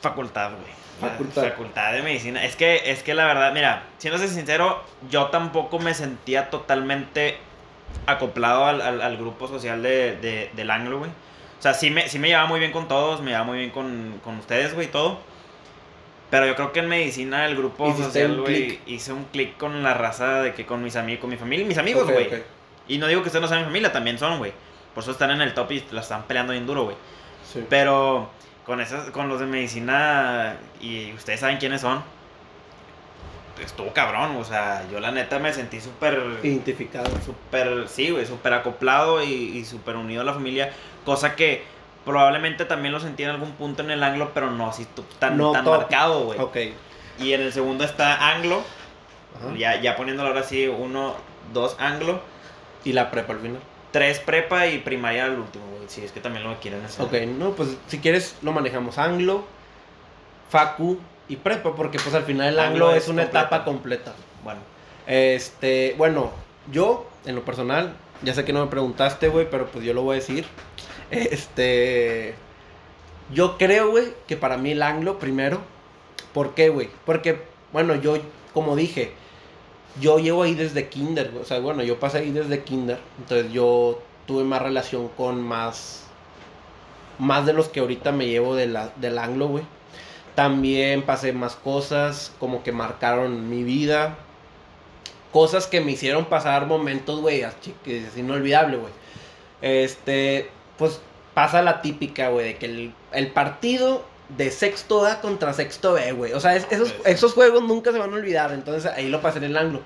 facultad, 0.00 0.50
güey. 0.52 1.10
Facultad. 1.12 1.42
Facultad 1.50 1.92
de 1.92 2.02
medicina. 2.02 2.44
Es 2.44 2.56
que, 2.56 2.90
es 2.90 3.02
que 3.02 3.14
la 3.14 3.26
verdad, 3.26 3.52
mira, 3.52 3.82
siéndose 3.98 4.28
sincero, 4.28 4.82
yo 5.10 5.26
tampoco 5.26 5.78
me 5.78 5.92
sentía 5.94 6.48
totalmente 6.50 7.36
acoplado 8.06 8.64
al, 8.66 8.80
al- 8.80 9.00
al 9.02 9.16
grupo 9.16 9.46
social 9.48 9.82
de, 9.82 10.16
de- 10.16 10.50
del 10.54 10.70
anglo, 10.70 10.98
güey. 10.98 11.10
O 11.58 11.62
sea, 11.62 11.74
sí 11.74 11.90
me, 11.90 12.08
sí 12.08 12.18
me 12.18 12.28
llevaba 12.28 12.46
muy 12.48 12.60
bien 12.60 12.72
con 12.72 12.88
todos, 12.88 13.20
me 13.20 13.28
llevaba 13.30 13.46
muy 13.46 13.58
bien 13.58 13.70
con, 13.70 14.20
con 14.24 14.36
ustedes, 14.38 14.74
güey, 14.74 14.86
todo. 14.90 15.18
Pero 16.30 16.46
yo 16.46 16.56
creo 16.56 16.72
que 16.72 16.80
en 16.80 16.88
medicina 16.88 17.46
el 17.46 17.56
grupo 17.56 17.86
social, 18.04 18.40
güey, 18.40 18.80
hice 18.86 19.12
un 19.12 19.24
clic 19.24 19.56
con 19.58 19.82
la 19.82 19.94
raza 19.94 20.42
de 20.42 20.54
que 20.54 20.66
con 20.66 20.82
mis 20.82 20.96
amigos, 20.96 21.20
con 21.20 21.30
mi 21.30 21.36
familia 21.36 21.64
mis 21.66 21.78
amigos, 21.78 22.04
güey. 22.04 22.28
Y 22.88 22.98
no 22.98 23.06
digo 23.06 23.22
que 23.22 23.28
ustedes 23.28 23.42
no 23.42 23.48
sean 23.48 23.60
mi 23.60 23.66
familia, 23.66 23.92
también 23.92 24.18
son, 24.18 24.38
güey. 24.38 24.52
Por 24.94 25.02
eso 25.02 25.12
están 25.12 25.30
en 25.30 25.40
el 25.40 25.54
top 25.54 25.70
y 25.72 25.84
la 25.92 26.00
están 26.00 26.24
peleando 26.24 26.52
bien 26.52 26.66
duro, 26.66 26.84
güey. 26.84 26.96
Sí. 27.52 27.64
Pero 27.68 28.28
con 28.66 28.80
esas, 28.80 29.10
con 29.10 29.28
los 29.28 29.38
de 29.40 29.46
medicina, 29.46 30.56
y 30.80 31.12
ustedes 31.12 31.40
saben 31.40 31.58
quiénes 31.58 31.80
son, 31.80 32.02
estuvo 33.62 33.92
cabrón, 33.92 34.36
o 34.36 34.44
sea, 34.44 34.84
yo 34.90 35.00
la 35.00 35.12
neta 35.12 35.38
me 35.38 35.52
sentí 35.52 35.80
súper, 35.80 36.20
Identificado. 36.42 37.06
súper, 37.24 37.88
sí, 37.88 38.10
güey, 38.10 38.26
súper 38.26 38.52
acoplado 38.54 39.22
y, 39.22 39.32
y 39.32 39.64
súper 39.64 39.96
unido 39.96 40.22
a 40.22 40.24
la 40.24 40.34
familia, 40.34 40.72
cosa 41.04 41.36
que 41.36 41.64
probablemente 42.04 42.64
también 42.64 42.92
lo 42.92 43.00
sentí 43.00 43.22
en 43.22 43.30
algún 43.30 43.52
punto 43.52 43.82
en 43.82 43.90
el 43.90 44.02
anglo, 44.02 44.32
pero 44.34 44.50
no 44.50 44.68
así 44.68 44.86
tan, 45.18 45.36
No 45.38 45.52
tan 45.52 45.64
top. 45.64 45.78
marcado, 45.78 46.24
güey. 46.26 46.38
Ok. 46.38 46.56
Y 47.18 47.32
en 47.32 47.40
el 47.40 47.52
segundo 47.52 47.84
está 47.84 48.30
anglo, 48.34 48.62
Ajá. 49.38 49.56
ya, 49.56 49.80
ya 49.80 49.96
poniéndolo 49.96 50.28
ahora 50.28 50.42
sí, 50.42 50.66
uno, 50.68 51.14
dos 51.52 51.76
anglo, 51.78 52.20
Y 52.84 52.92
la 52.92 53.10
prepa 53.10 53.32
al 53.32 53.40
final. 53.40 53.60
Tres 53.96 54.18
prepa 54.18 54.66
y 54.66 54.76
primaria 54.76 55.24
al 55.24 55.38
último, 55.38 55.64
güey, 55.74 55.88
si 55.88 56.04
es 56.04 56.12
que 56.12 56.20
también 56.20 56.44
lo 56.44 56.60
quieren 56.60 56.84
hacer. 56.84 57.02
Ok, 57.02 57.14
no, 57.38 57.52
pues 57.52 57.78
si 57.86 57.98
quieres 57.98 58.36
lo 58.42 58.52
manejamos 58.52 58.98
anglo, 58.98 59.46
facu 60.50 60.98
y 61.28 61.36
prepa, 61.36 61.74
porque 61.74 61.98
pues 61.98 62.14
al 62.14 62.24
final 62.24 62.48
el 62.48 62.60
anglo, 62.60 62.88
Anglo 62.88 62.98
es, 62.98 63.08
una 63.08 63.22
etapa 63.22 63.64
completa. 63.64 64.12
Bueno. 64.44 64.60
Este, 65.06 65.94
bueno, 65.96 66.30
yo 66.70 67.08
en 67.24 67.36
lo 67.36 67.44
personal, 67.46 67.96
ya 68.20 68.34
sé 68.34 68.44
que 68.44 68.52
no 68.52 68.62
me 68.62 68.70
preguntaste, 68.70 69.28
güey, 69.28 69.48
pero 69.50 69.66
pues 69.68 69.82
yo 69.82 69.94
lo 69.94 70.02
voy 70.02 70.16
a 70.16 70.20
decir. 70.20 70.44
Este, 71.10 72.34
yo 73.32 73.56
creo, 73.56 73.92
güey, 73.92 74.08
que 74.26 74.36
para 74.36 74.58
mí 74.58 74.72
el 74.72 74.82
anglo 74.82 75.18
primero. 75.18 75.62
¿Por 76.34 76.52
qué, 76.52 76.68
güey? 76.68 76.90
Porque, 77.06 77.40
bueno, 77.72 77.94
yo, 77.94 78.18
como 78.52 78.76
dije, 78.76 79.14
yo 80.00 80.18
llevo 80.18 80.42
ahí 80.42 80.54
desde 80.54 80.88
kinder. 80.88 81.32
O 81.40 81.44
sea, 81.44 81.60
bueno, 81.60 81.82
yo 81.82 81.98
pasé 81.98 82.18
ahí 82.18 82.30
desde 82.30 82.62
kinder. 82.62 82.98
Entonces 83.18 83.52
yo 83.52 84.00
tuve 84.26 84.44
más 84.44 84.62
relación 84.62 85.08
con 85.08 85.42
más. 85.42 86.04
Más 87.18 87.46
de 87.46 87.54
los 87.54 87.68
que 87.68 87.80
ahorita 87.80 88.12
me 88.12 88.26
llevo 88.26 88.54
de 88.54 88.66
la, 88.66 88.92
del 88.96 89.18
anglo, 89.18 89.48
güey. 89.48 89.64
También 90.34 91.02
pasé 91.02 91.32
más 91.32 91.56
cosas 91.56 92.32
como 92.38 92.62
que 92.62 92.72
marcaron 92.72 93.48
mi 93.48 93.64
vida. 93.64 94.18
Cosas 95.32 95.66
que 95.66 95.80
me 95.80 95.92
hicieron 95.92 96.26
pasar 96.26 96.66
momentos, 96.66 97.20
güey, 97.20 97.42
así 97.42 97.74
que 97.84 98.06
es 98.06 98.16
inolvidable, 98.16 98.76
güey. 98.76 98.92
Este, 99.62 100.50
pues 100.76 101.00
pasa 101.32 101.62
la 101.62 101.80
típica, 101.80 102.28
güey, 102.28 102.46
de 102.48 102.56
que 102.56 102.66
el, 102.66 102.94
el 103.12 103.28
partido 103.32 104.04
de 104.28 104.50
sexto 104.50 105.04
A 105.06 105.20
contra 105.20 105.52
sexto 105.52 105.92
B, 105.94 106.12
güey. 106.12 106.32
O 106.32 106.40
sea, 106.40 106.56
es- 106.56 106.66
esos, 106.70 106.94
esos 107.04 107.32
juegos 107.34 107.62
nunca 107.62 107.92
se 107.92 107.98
van 107.98 108.12
a 108.12 108.16
olvidar. 108.16 108.52
Entonces 108.52 108.90
ahí 108.92 109.08
lo 109.08 109.20
pasé 109.20 109.38
en 109.38 109.44
el 109.44 109.56
anglo. 109.56 109.80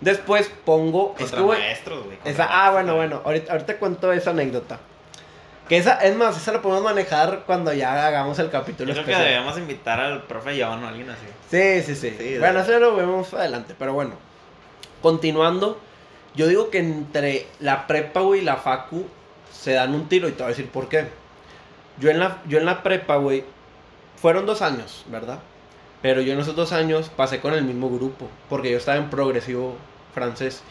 Después 0.00 0.50
pongo. 0.64 1.14
Es 1.18 1.22
Contra 1.30 1.38
que, 1.38 1.44
güey, 1.44 1.58
maestros, 1.60 2.04
güey. 2.04 2.16
contra 2.18 2.32
esa, 2.32 2.46
ah, 2.66 2.70
bueno, 2.70 2.94
bueno. 2.96 3.22
Ahorita, 3.24 3.52
ahorita 3.52 3.78
cuento 3.78 4.12
esa 4.12 4.30
anécdota. 4.30 4.78
Que 5.68 5.78
esa, 5.78 5.94
es 6.04 6.14
más, 6.14 6.36
esa 6.36 6.52
la 6.52 6.60
podemos 6.60 6.82
manejar 6.84 7.44
cuando 7.46 7.72
ya 7.72 8.06
hagamos 8.06 8.38
el 8.38 8.50
capítulo 8.50 8.92
Yo 8.92 9.02
creo 9.02 9.16
que 9.16 9.24
debemos 9.24 9.56
invitar 9.56 9.98
al 9.98 10.22
profe 10.24 10.62
John 10.62 10.84
o 10.84 10.88
alguien 10.88 11.08
así. 11.08 11.24
Sí, 11.50 11.82
sí, 11.82 11.98
sí. 11.98 12.14
Sí, 12.18 12.38
bueno, 12.38 12.60
eso 12.60 12.78
lo 12.78 12.94
vemos 12.94 13.32
adelante, 13.32 13.74
pero 13.78 13.94
bueno. 13.94 14.12
Continuando, 15.00 15.80
yo 16.34 16.46
digo 16.48 16.70
que 16.70 16.78
entre 16.78 17.46
la 17.60 17.86
prepa, 17.86 18.20
güey, 18.20 18.40
y 18.40 18.44
la 18.44 18.56
facu 18.56 19.06
se 19.52 19.72
dan 19.72 19.94
un 19.94 20.08
tiro 20.08 20.28
y 20.28 20.32
te 20.32 20.38
voy 20.42 20.46
a 20.46 20.48
decir 20.56 20.68
por 20.68 20.88
qué. 20.88 21.06
Yo 21.98 22.10
en 22.10 22.18
la, 22.18 22.42
yo 22.46 22.58
en 22.58 22.66
la 22.66 22.82
prepa, 22.82 23.16
güey, 23.16 23.44
fueron 24.16 24.46
dos 24.46 24.62
años, 24.62 25.04
¿verdad? 25.08 25.38
Pero 26.02 26.20
yo 26.20 26.32
en 26.34 26.40
esos 26.40 26.54
dos 26.54 26.72
años 26.72 27.10
pasé 27.16 27.40
con 27.40 27.54
el 27.54 27.64
mismo 27.64 27.88
grupo, 27.90 28.28
porque 28.48 28.70
yo 28.70 28.76
estaba 28.76 28.98
en 28.98 29.10
progresivo 29.10 29.76
francés. 30.12 30.62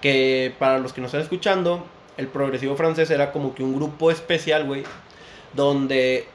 Que 0.00 0.54
para 0.58 0.78
los 0.78 0.92
que 0.92 1.00
nos 1.00 1.08
están 1.08 1.22
escuchando, 1.22 1.84
el 2.16 2.26
progresivo 2.28 2.76
francés 2.76 3.10
era 3.10 3.32
como 3.32 3.54
que 3.54 3.62
un 3.62 3.74
grupo 3.74 4.10
especial, 4.10 4.66
güey, 4.66 4.84
donde 5.54 6.26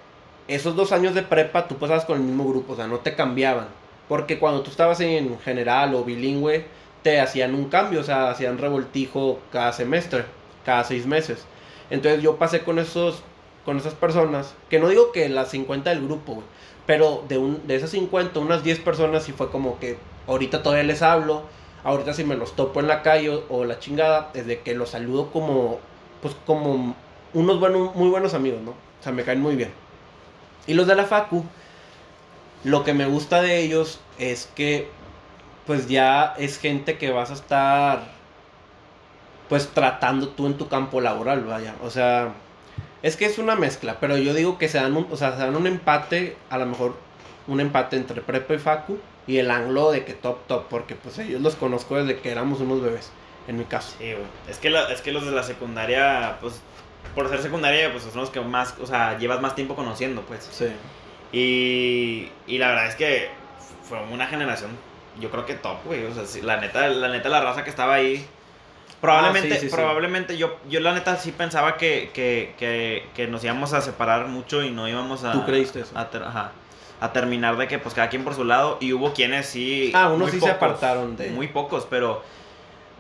esos 0.48 0.76
dos 0.76 0.92
años 0.92 1.14
de 1.14 1.24
prepa 1.24 1.68
tú 1.68 1.76
pasabas 1.76 2.06
con 2.06 2.18
el 2.18 2.24
mismo 2.24 2.48
grupo, 2.48 2.74
o 2.74 2.76
sea, 2.76 2.88
no 2.88 3.00
te 3.00 3.16
cambiaban. 3.16 3.68
Porque 4.08 4.40
cuando 4.40 4.62
tú 4.62 4.72
estabas 4.72 5.02
en 5.02 5.38
general 5.40 5.94
o 5.94 6.04
bilingüe, 6.04 6.66
te 7.04 7.20
hacían 7.20 7.54
un 7.54 7.70
cambio, 7.70 8.00
o 8.00 8.04
sea, 8.04 8.30
hacían 8.30 8.58
revoltijo 8.58 9.40
cada 9.52 9.74
semestre, 9.74 10.26
cada 10.66 10.84
seis 10.84 11.06
meses. 11.06 11.46
Entonces 11.90 12.22
yo 12.22 12.38
pasé 12.38 12.64
con 12.64 12.80
esos, 12.80 13.22
con 13.66 13.78
esas 13.78 13.94
personas, 13.94 14.56
que 14.70 14.80
no 14.80 14.90
digo 14.90 15.12
que 15.12 15.30
las 15.30 15.50
50 15.52 15.90
del 15.90 16.06
grupo, 16.06 16.36
güey, 16.36 16.48
pero 16.88 17.24
de, 17.28 17.38
un, 17.38 17.68
de 17.68 17.76
esas 17.76 17.92
50, 17.92 18.40
unas 18.40 18.64
10 18.64 18.80
personas 18.80 19.24
sí 19.24 19.34
fue 19.34 19.52
como 19.52 19.78
que 19.78 19.98
ahorita 20.26 20.64
todavía 20.64 20.86
les 20.86 21.04
hablo, 21.04 21.44
ahorita 21.84 22.14
si 22.14 22.24
me 22.24 22.36
los 22.36 22.56
topo 22.56 22.80
en 22.80 22.88
la 22.88 23.04
calle 23.04 23.44
o, 23.50 23.66
la 23.66 23.78
chingada, 23.78 24.32
es 24.34 24.48
de 24.48 24.62
que 24.62 24.74
los 24.74 24.90
saludo 24.90 25.30
como, 25.32 25.80
pues 26.22 26.36
como 26.48 26.96
unos 27.34 27.60
buenos, 27.60 27.94
muy 27.94 28.10
buenos 28.10 28.34
amigos, 28.34 28.62
¿no? 28.62 28.72
O 28.72 29.04
sea, 29.04 29.12
me 29.12 29.24
caen 29.24 29.42
muy 29.42 29.56
bien. 29.56 29.70
Y 30.66 30.74
los 30.74 30.88
de 30.88 30.96
la 30.96 31.06
Facu, 31.06 31.44
lo 32.64 32.84
que 32.84 32.94
me 32.94 33.06
gusta 33.06 33.42
de 33.42 33.60
ellos 33.60 34.00
es 34.18 34.50
que 34.56 34.90
pues 35.68 35.90
ya 35.90 36.34
es 36.38 36.58
gente 36.58 36.98
que 36.98 37.12
vas 37.12 37.30
a 37.30 37.34
estar 37.34 38.00
pues 39.50 39.68
tratando 39.68 40.30
tú 40.30 40.48
en 40.48 40.58
tu 40.58 40.70
campo 40.70 41.02
laboral, 41.02 41.44
vaya. 41.44 41.76
O 41.84 41.90
sea, 41.90 42.34
es 43.08 43.16
que 43.18 43.26
es 43.26 43.38
una 43.38 43.56
mezcla, 43.56 43.98
pero 44.00 44.18
yo 44.18 44.34
digo 44.34 44.58
que 44.58 44.68
se 44.70 44.78
dan 44.78 44.96
un, 44.96 45.08
o 45.12 45.18
sea, 45.18 45.32
se 45.34 45.40
dan 45.40 45.56
un 45.56 45.68
empate, 45.68 46.38
a 46.50 46.58
lo 46.58 46.66
mejor 46.66 46.96
un 47.48 47.60
empate 47.62 47.96
entre 47.96 48.22
Prepa 48.22 48.54
y 48.56 48.58
Facu 48.60 49.00
y 49.26 49.38
el 49.38 49.50
anglo 49.52 49.92
de 49.92 50.06
que 50.06 50.14
top 50.14 50.46
top, 50.48 50.66
porque 50.70 50.96
pues 50.96 51.18
ellos 51.20 51.42
los 51.42 51.56
conozco 51.56 51.96
desde 51.98 52.20
que 52.22 52.32
éramos 52.32 52.60
unos 52.62 52.82
bebés, 52.82 53.12
en 53.48 53.58
mi 53.58 53.64
caso. 53.66 53.96
Sí, 53.98 54.12
güey. 54.14 54.26
Es 54.50 54.58
que, 54.58 54.70
la- 54.70 54.92
es 54.92 55.02
que 55.02 55.12
los 55.12 55.26
de 55.26 55.32
la 55.32 55.44
secundaria, 55.44 56.38
pues, 56.42 56.62
por 57.16 57.30
ser 57.30 57.42
secundaria, 57.42 57.92
pues 57.92 58.04
son 58.04 58.20
los 58.22 58.30
que 58.30 58.42
más, 58.42 58.76
o 58.82 58.86
sea, 58.86 59.18
llevas 59.18 59.42
más 59.42 59.56
tiempo 59.56 59.76
conociendo, 59.76 60.22
pues. 60.24 60.48
Sí. 60.52 60.68
Y, 61.32 62.30
y 62.48 62.58
la 62.58 62.70
verdad 62.70 62.88
es 62.88 62.96
que 62.96 63.30
fue 63.84 64.00
una 64.12 64.28
generación, 64.28 64.72
yo 65.20 65.30
creo 65.30 65.46
que 65.46 65.54
top, 65.56 65.78
güey. 65.86 66.06
O 66.06 66.14
sea, 66.14 66.26
sí, 66.26 66.42
la 66.42 66.58
neta, 66.60 66.88
la 66.90 67.10
neta, 67.10 67.30
la 67.30 67.42
raza 67.42 67.64
que 67.64 67.70
estaba 67.70 67.96
ahí. 67.96 68.26
Probablemente, 69.02 69.50
Ah, 69.54 69.56
sí, 69.56 69.62
sí, 69.62 69.70
sí. 69.70 69.76
probablemente 69.76 70.38
yo, 70.38 70.58
yo 70.70 70.80
la 70.80 70.94
neta 70.94 71.18
sí 71.18 71.32
pensaba 71.32 71.78
que, 71.78 72.10
que, 72.14 72.56
que, 72.58 73.06
que 73.16 73.28
nos 73.28 73.44
íbamos 73.44 73.74
a 73.74 73.82
separar 73.82 74.28
mucho 74.28 74.64
y 74.64 74.72
no 74.72 74.88
íbamos 74.88 75.24
a. 75.24 75.34
¿Tú 75.34 75.46
creíste 75.46 75.82
eso? 75.82 75.92
A, 75.98 76.10
ter- 76.10 76.24
ajá, 76.24 76.52
a 77.00 77.14
terminar 77.14 77.58
de 77.58 77.68
que 77.68 77.78
pues 77.78 77.94
cada 77.94 78.10
quien 78.10 78.24
por 78.24 78.34
su 78.34 78.44
lado. 78.44 78.78
Y 78.82 78.94
hubo 78.94 79.14
quienes 79.14 79.46
sí. 79.46 79.92
Ah, 79.94 80.10
unos 80.10 80.32
sí 80.32 80.40
se 80.40 80.50
apartaron 80.50 81.16
de- 81.16 81.30
Muy 81.30 81.48
pocos, 81.48 81.86
pero 81.90 82.24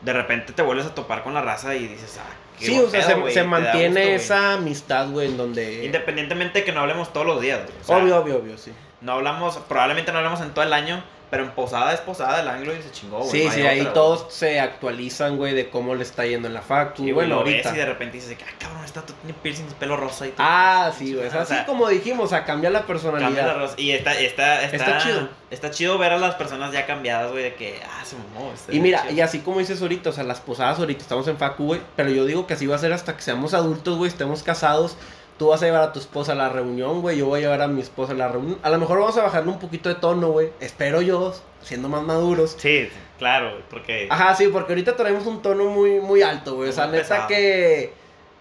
de 0.03 0.13
repente 0.13 0.53
te 0.53 0.61
vuelves 0.61 0.85
a 0.85 0.93
topar 0.93 1.23
con 1.23 1.33
la 1.33 1.41
raza 1.41 1.73
y 1.75 1.87
dices, 1.87 2.19
ah, 2.21 2.29
qué 2.59 2.65
Sí, 2.67 2.79
o 2.79 2.87
sea, 2.89 3.01
se, 3.01 3.31
se 3.31 3.43
mantiene 3.43 4.01
gusto, 4.11 4.15
esa 4.33 4.53
amistad, 4.53 5.09
güey, 5.09 5.27
en 5.29 5.37
donde... 5.37 5.83
Independientemente 5.85 6.59
de 6.59 6.65
que 6.65 6.71
no 6.71 6.81
hablemos 6.81 7.11
todos 7.11 7.25
los 7.25 7.41
días, 7.41 7.61
güey. 7.65 7.75
O 7.81 7.83
sea, 7.83 7.97
obvio, 7.97 8.17
obvio, 8.17 8.37
obvio, 8.37 8.57
sí. 8.59 8.71
no 9.01 9.13
hablamos, 9.13 9.57
probablemente 9.67 10.11
no 10.11 10.19
hablamos 10.19 10.39
en 10.41 10.51
todo 10.51 10.63
el 10.63 10.73
año, 10.73 11.03
pero 11.29 11.43
en 11.43 11.51
posada 11.51 11.93
es 11.93 11.99
posada 11.99 12.41
el 12.41 12.47
anglo 12.47 12.73
y 12.73 12.81
se 12.81 12.91
chingó, 12.91 13.19
güey. 13.19 13.29
sí, 13.29 13.45
no 13.45 13.51
sí, 13.51 13.61
ahí 13.61 13.81
otra, 13.81 13.93
todos 13.93 14.33
se 14.33 14.59
actualizan, 14.61 15.35
güey, 15.35 15.53
de 15.53 15.69
cómo 15.69 15.93
le 15.93 16.03
está 16.03 16.25
yendo 16.25 16.47
en 16.47 16.53
la 16.53 16.61
güey. 16.61 16.91
Sí, 16.95 17.11
bueno, 17.11 17.43
ves 17.43 17.65
ahorita. 17.65 17.73
y 17.73 17.77
de 17.77 17.85
repente 17.85 18.17
dices, 18.17 18.37
ah, 18.41 18.51
cabrón, 18.57 18.85
esta 18.85 19.01
tiene 19.05 19.33
piercings, 19.41 19.73
pelo 19.73 19.97
rosa 19.97 20.25
y 20.27 20.29
todo. 20.29 20.45
Ah, 20.47 20.91
sí, 20.97 21.13
güey. 21.13 21.27
Es 21.27 21.33
O 21.33 21.39
así 21.39 21.53
sea, 21.53 21.65
como 21.65 21.89
dijimos, 21.89 22.31
a 22.31 22.45
cambiar 22.45 22.71
la 22.71 22.81
cambia 22.81 22.99
la 23.01 23.27
personalidad. 23.27 23.57
rosa. 23.57 23.75
Y 23.77 23.91
está, 23.91 24.17
está, 24.17 24.63
está, 24.63 24.75
Está 24.77 24.97
chido. 24.99 25.29
Está 25.51 25.71
chido 25.71 25.97
ver 25.97 26.13
a 26.13 26.17
las 26.17 26.35
personas 26.35 26.71
ya 26.71 26.85
cambiadas, 26.85 27.31
güey, 27.31 27.43
de 27.43 27.55
que, 27.55 27.79
ah, 27.85 28.05
se 28.05 28.15
mamó. 28.15 28.53
Y 28.69 28.79
mira, 28.79 29.01
chido. 29.03 29.13
y 29.13 29.21
así 29.21 29.39
como 29.39 29.59
dices 29.59 29.81
ahorita, 29.81 30.11
o 30.11 30.13
sea, 30.13 30.23
las 30.23 30.39
posadas 30.39 30.79
ahorita 30.79 31.01
estamos 31.01 31.27
en 31.27 31.37
facu, 31.37 31.65
güey, 31.65 31.81
pero 31.97 32.09
yo 32.09 32.25
digo 32.25 32.47
que 32.47 32.53
así 32.53 32.67
va 32.67 32.75
a 32.75 32.79
ser 32.79 32.93
hasta 32.93 33.15
que 33.17 33.21
seamos 33.21 33.53
adultos, 33.53 33.97
güey, 33.97 34.09
estemos 34.09 34.43
casados. 34.43 34.97
Tú 35.37 35.49
vas 35.49 35.61
a 35.61 35.65
llevar 35.65 35.83
a 35.83 35.93
tu 35.93 35.99
esposa 35.99 36.31
a 36.31 36.35
la 36.35 36.49
reunión, 36.49 37.01
güey, 37.01 37.17
yo 37.17 37.27
voy 37.27 37.39
a 37.39 37.41
llevar 37.43 37.61
a 37.61 37.67
mi 37.67 37.81
esposa 37.81 38.13
a 38.13 38.15
la 38.15 38.27
reunión. 38.27 38.57
A 38.63 38.71
lo 38.71 38.79
mejor 38.79 38.99
vamos 38.99 39.17
a 39.17 39.23
bajarle 39.23 39.51
un 39.51 39.59
poquito 39.59 39.87
de 39.87 39.95
tono, 39.95 40.29
güey. 40.29 40.49
Espero 40.59 41.01
yo, 41.01 41.33
siendo 41.61 41.89
más 41.89 42.01
maduros. 42.01 42.55
Sí, 42.57 42.89
claro, 43.19 43.51
güey, 43.51 43.63
porque... 43.69 44.07
Ajá, 44.09 44.33
sí, 44.33 44.47
porque 44.47 44.73
ahorita 44.73 44.95
traemos 44.95 45.27
un 45.27 45.43
tono 45.43 45.65
muy, 45.65 45.99
muy 45.99 46.23
alto, 46.23 46.55
güey. 46.55 46.69
O 46.69 46.71
sea, 46.71 46.87
neta 46.87 47.03
pesado. 47.03 47.27
que. 47.27 47.93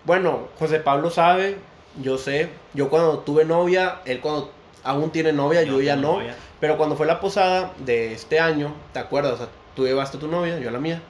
Bueno, 0.04 0.48
José 0.58 0.80
Pablo 0.80 1.10
sabe, 1.10 1.56
yo 2.00 2.16
sé. 2.16 2.48
Yo 2.72 2.88
cuando 2.88 3.18
tuve 3.18 3.44
novia, 3.44 4.00
él 4.06 4.20
cuando 4.20 4.50
aún 4.82 5.10
tiene 5.10 5.32
novia, 5.32 5.64
yo, 5.64 5.80
ya 5.82 5.96
no. 5.96 6.14
novia. 6.14 6.34
Pero 6.60 6.78
cuando 6.78 6.96
fue 6.96 7.06
la 7.06 7.20
posada 7.20 7.72
de 7.78 8.14
este 8.14 8.40
año, 8.40 8.72
¿te 8.94 9.00
acuerdas? 9.00 9.34
O 9.34 9.36
sea, 9.36 9.48
tú 9.74 9.84
llevaste 9.84 10.16
a 10.16 10.20
tu 10.20 10.28
novia, 10.28 10.58
yo 10.58 10.70
a 10.70 10.72
la 10.72 10.78
mía. 10.78 11.02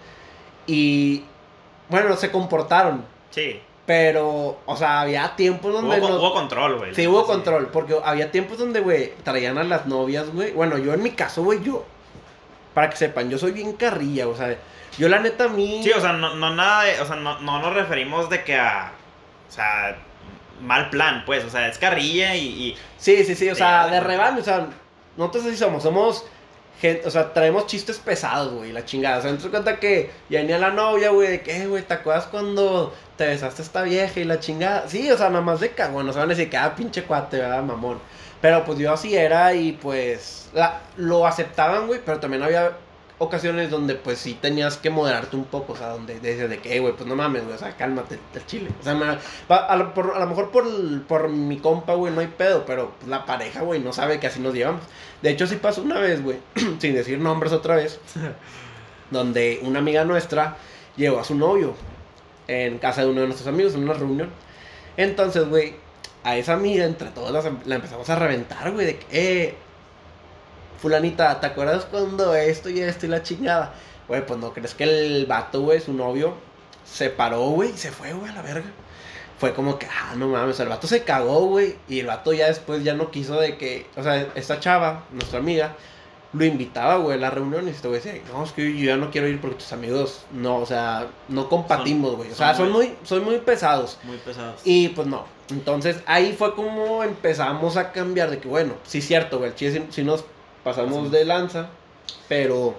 Y. 0.66 1.25
Bueno, 1.88 2.16
se 2.16 2.33
comportaron. 2.33 3.05
Sí, 3.31 3.61
Pero, 3.87 4.59
o 4.66 4.77
sea, 4.77 5.01
había 5.03 5.37
tiempos 5.37 5.70
hubo, 5.72 5.81
donde. 5.81 6.01
con- 6.01 6.11
nos- 6.11 6.20
hubo 6.20 6.35
control, 6.35 6.79
güey. 6.79 6.94
Sí, 6.94 7.07
hubo 7.07 7.25
control, 7.25 7.68
porque 7.68 7.96
había 8.05 8.33
tiempos 8.33 8.59
donde, 8.59 8.81
güey, 8.81 9.12
traían 9.22 9.59
a 9.59 9.64
las 9.64 9.87
novias, 9.87 10.29
güey. 10.33 10.53
Bueno, 10.53 10.77
yo 10.79 10.92
en 10.92 11.03
mi 11.03 11.11
caso, 11.12 11.44
güey, 11.44 11.62
yo, 11.62 11.85
para 12.75 12.90
que 12.90 12.96
sepan, 12.96 13.31
yo 13.31 13.38
soy 13.38 13.53
bien 13.53 13.75
carrilla, 13.75 14.27
o 14.27 14.35
sea, 14.35 14.57
yo 14.99 15.09
la 15.09 15.20
neta 15.20 15.44
a 15.44 15.49
mí... 15.49 15.83
Sí, 15.85 15.92
o 15.92 16.01
sea, 16.01 16.12
no, 16.14 16.35
no 16.35 16.53
nada 16.55 16.83
de, 16.83 17.01
o 17.01 17.07
sea, 17.07 17.16
no, 17.16 17.38
no 17.40 17.61
nos 17.61 17.75
referimos 17.75 18.29
de 18.29 18.42
que 18.42 18.57
a, 18.57 18.90
o 19.49 19.53
sea, 19.53 19.96
mal 20.61 20.90
plan, 20.90 21.22
pues, 21.25 21.44
o 21.44 21.51
sea, 21.51 21.68
es 21.68 21.79
carrilla 21.79 22.35
y, 22.35 22.44
y 22.46 22.77
sí, 22.99 23.25
sí, 23.25 23.35
sí, 23.37 23.49
o 23.51 23.55
sea, 23.55 23.87
de 23.87 24.01
rebaño, 24.01 24.40
o 24.40 24.44
sea, 24.44 24.66
nosotros 25.16 25.44
así 25.46 25.57
somos, 25.57 25.83
somos 25.85 26.25
gente, 26.81 27.07
o 27.07 27.11
sea, 27.11 27.33
traemos 27.33 27.67
chistes 27.67 27.99
pesados, 27.99 28.53
güey, 28.53 28.73
la 28.73 28.85
chingada. 28.85 29.19
O 29.19 29.21
sea, 29.23 29.31
entonces 29.31 29.51
cuenta 29.51 29.79
que 29.81 30.11
ya 30.29 30.41
venía 30.41 30.59
la 30.59 30.71
novia, 30.71 31.11
güey, 31.11 31.29
de 31.29 31.41
que, 31.41 31.57
"Eh, 31.62 31.67
güey, 31.67 31.83
¿te 31.83 31.95
acuerdas 31.95 32.27
cuando 32.27 32.93
te 33.17 33.27
besaste 33.27 33.62
a 33.62 33.65
esta 33.65 33.83
vieja 33.83 34.21
y 34.21 34.25
la 34.25 34.41
chingada? 34.41 34.89
Sí, 34.89 35.11
o 35.11 35.17
sea, 35.17 35.31
nada 35.31 35.43
más 35.43 35.61
de 35.61 35.71
cagón, 35.71 36.09
o 36.09 36.12
sea, 36.12 36.23
van 36.23 36.31
a 36.31 36.35
decir 36.35 36.51
que, 36.51 36.57
ah, 36.57 36.75
pinche 36.75 37.03
cuate, 37.05 37.39
¿verdad, 37.39 37.62
mamón? 37.62 37.99
Pero 38.41 38.65
pues 38.65 38.79
yo 38.79 38.93
así 38.93 39.17
era 39.17 39.55
y 39.55 39.73
pues 39.73 40.51
la, 40.53 40.81
lo 40.97 41.27
aceptaban, 41.27 41.87
güey, 41.87 42.01
pero 42.05 42.21
también 42.21 42.43
había 42.43 42.77
ocasiones 43.18 43.70
donde 43.70 43.94
pues 43.94 44.18
sí 44.18 44.35
tenías 44.40 44.76
que 44.76 44.90
moderarte 44.90 45.37
un 45.37 45.44
poco, 45.46 45.72
o 45.72 45.76
sea, 45.76 45.88
donde 45.88 46.20
decías 46.20 46.50
de 46.50 46.59
que, 46.59 46.76
"Eh, 46.76 46.81
güey, 46.81 46.92
pues 46.94 47.09
no 47.09 47.16
mames, 47.16 47.44
güey, 47.44 47.55
o 47.55 47.59
sea, 47.59 47.74
cálmate 47.76 48.18
el 48.35 48.46
chile. 48.46 48.68
O 48.79 48.83
sea, 48.83 48.94
me- 48.94 49.16
a, 49.48 49.76
lo, 49.76 49.94
por- 49.94 50.12
a 50.14 50.18
lo 50.20 50.26
mejor 50.26 50.50
por, 50.50 50.66
por 51.05 51.29
mi 51.31 51.59
compa, 51.59 51.94
güey, 51.94 52.12
no 52.12 52.20
hay 52.20 52.26
pedo, 52.26 52.64
pero 52.66 52.92
pues, 52.98 53.09
la 53.09 53.24
pareja, 53.24 53.62
güey, 53.62 53.81
no 53.81 53.92
sabe 53.94 54.20
que 54.20 54.26
así 54.26 54.38
nos 54.40 54.52
llevamos. 54.52 54.83
De 55.22 55.31
hecho, 55.31 55.46
sí 55.46 55.57
pasó 55.57 55.81
una 55.83 55.98
vez, 55.98 56.22
güey, 56.22 56.37
sin 56.79 56.94
decir 56.94 57.18
nombres 57.18 57.52
otra 57.52 57.76
vez, 57.76 57.98
donde 59.11 59.61
una 59.62 59.79
amiga 59.79 60.05
nuestra 60.05 60.57
llevó 60.96 61.18
a 61.20 61.24
su 61.24 61.35
novio 61.35 61.74
en 62.48 62.79
casa 62.79 63.02
de 63.02 63.09
uno 63.09 63.20
de 63.22 63.26
nuestros 63.29 63.48
amigos 63.48 63.74
en 63.74 63.85
una 63.85 63.94
reunión. 63.94 64.31
Entonces, 64.96 65.48
güey, 65.48 65.74
a 66.24 66.37
esa 66.37 66.55
amiga, 66.55 66.85
entre 66.85 67.09
todos 67.11 67.31
las, 67.31 67.46
la 67.66 67.76
empezamos 67.76 68.09
a 68.11 68.16
reventar, 68.16 68.72
güey, 68.72 68.87
de 68.87 68.96
que, 68.98 69.07
eh, 69.11 69.55
fulanita, 70.79 71.41
¿te 71.41 71.47
acuerdas 71.47 71.85
cuando 71.85 72.35
esto 72.35 72.71
y 72.71 72.81
esto 72.81 73.07
y 73.07 73.09
la 73.09 73.23
chingada? 73.23 73.75
Güey, 74.09 74.25
pues 74.25 74.39
no 74.39 74.53
crees 74.53 74.75
que 74.75 74.85
el 74.85 75.27
vato, 75.27 75.62
güey, 75.62 75.81
su 75.81 75.93
novio, 75.93 76.35
se 76.85 77.11
paró, 77.11 77.41
güey, 77.51 77.71
y 77.71 77.77
se 77.77 77.91
fue, 77.91 78.12
güey, 78.12 78.31
a 78.31 78.35
la 78.35 78.43
verga. 78.43 78.71
Fue 79.39 79.53
como 79.53 79.79
que, 79.79 79.87
ah, 79.87 80.15
no 80.17 80.29
mames, 80.29 80.55
o 80.55 80.57
sea, 80.57 80.62
el 80.65 80.71
vato 80.71 80.87
se 80.87 81.03
cagó, 81.03 81.47
güey, 81.47 81.77
y 81.89 82.01
el 82.01 82.07
vato 82.07 82.33
ya 82.33 82.47
después 82.47 82.83
ya 82.85 82.95
no 82.95 83.11
quiso 83.11 83.39
de 83.41 83.59
que, 83.59 83.87
o 83.97 84.03
sea, 84.03 84.29
esta 84.35 84.61
chava, 84.61 85.05
nuestra 85.11 85.41
amiga, 85.41 85.77
lo 86.33 86.45
invitaba, 86.45 86.97
güey, 86.97 87.17
a 87.17 87.21
la 87.21 87.31
reunión 87.31 87.67
y 87.67 87.71
este 87.71 87.89
güey 87.89 88.01
decía, 88.01 88.21
no, 88.33 88.45
es 88.45 88.53
que 88.53 88.77
yo 88.77 88.85
ya 88.85 88.97
no 88.97 89.11
quiero 89.11 89.29
ir 89.29 89.41
porque 89.41 89.57
tus 89.57 89.73
amigos, 89.73 90.25
no, 90.33 90.59
o 90.59 90.67
sea, 90.67 91.09
no 91.29 91.49
compartimos, 91.49 92.17
güey, 92.17 92.31
o 92.31 92.35
sea, 92.35 92.55
son 92.55 92.73
muy, 92.73 92.95
son 93.05 93.25
muy 93.25 93.39
pesados. 93.39 93.99
Muy 94.05 94.17
pesados. 94.19 94.61
Y 94.65 94.89
pues 94.89 95.07
no. 95.07 95.25
Entonces 95.51 96.03
ahí 96.07 96.35
fue 96.37 96.55
como 96.55 97.05
empezamos 97.05 97.77
a 97.77 97.93
cambiar 97.93 98.31
de 98.31 98.39
que, 98.39 98.49
bueno, 98.49 98.75
sí 98.85 98.99
es 98.99 99.07
cierto, 99.07 99.39
güey, 99.39 99.53
sí, 99.57 99.87
sí 99.91 100.03
nos 100.03 100.25
pasamos 100.66 101.12
de 101.12 101.24
lanza, 101.24 101.68
pero 102.29 102.74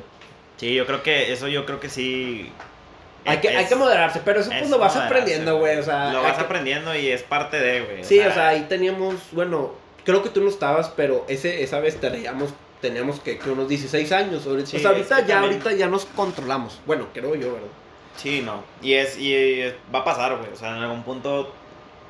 Sí, 0.58 0.73
yo 0.76 0.86
creo 0.86 1.04
que 1.04 1.32
eso 1.32 1.47
yo 1.47 1.65
creo 1.65 1.80
que 1.80 1.88
sí. 1.89 2.52
hay 3.26 3.38
que, 3.38 3.47
es- 3.50 3.56
hay 3.56 3.65
que 3.65 3.76
moderarse, 3.76 4.21
pero 4.26 4.39
eso 4.41 4.50
pues 4.50 4.63
es 4.63 4.69
lo 4.69 4.78
vas 4.78 4.95
aprendiendo, 4.95 5.58
güey, 5.60 5.78
o 5.78 5.84
sea. 5.84 6.12
Lo 6.12 6.21
vas 6.21 6.36
que- 6.38 6.43
aprendiendo 6.43 6.93
y 6.95 7.08
es 7.08 7.23
parte 7.23 7.58
de, 7.60 7.82
güey. 7.82 8.04
Sí, 8.04 8.19
o 8.19 8.32
sea, 8.34 8.50
ahí 8.50 8.65
teníamos, 8.67 9.15
bueno, 9.32 9.71
creo 10.04 10.21
que 10.23 10.30
tú 10.30 10.41
no 10.41 10.50
estabas, 10.50 10.89
pero 10.95 11.23
ese, 11.30 11.63
esa 11.63 11.80
vez 11.80 12.00
teníamos, 12.02 12.54
teníamos 12.82 13.19
que, 13.19 13.38
que 13.38 13.50
unos 13.52 13.67
16 13.69 14.12
años. 14.12 14.43
Sí, 14.65 14.78
o 14.78 14.80
sea, 14.80 14.89
ahorita 14.89 15.19
ya, 15.21 15.36
también- 15.36 15.43
ahorita 15.62 15.71
ya 15.73 15.88
nos 15.88 16.06
controlamos. 16.06 16.80
Bueno, 16.86 17.08
creo 17.13 17.36
yo, 17.36 17.54
¿verdad? 17.54 17.67
Sí, 18.17 18.41
no. 18.41 18.63
Y 18.82 18.93
es, 18.95 19.17
y 19.17 19.63
va 19.93 20.00
a 20.00 20.04
pasar, 20.04 20.36
güey. 20.38 20.52
O 20.52 20.56
sea, 20.56 20.76
en 20.76 20.84
algún 20.84 21.04
punto, 21.04 21.54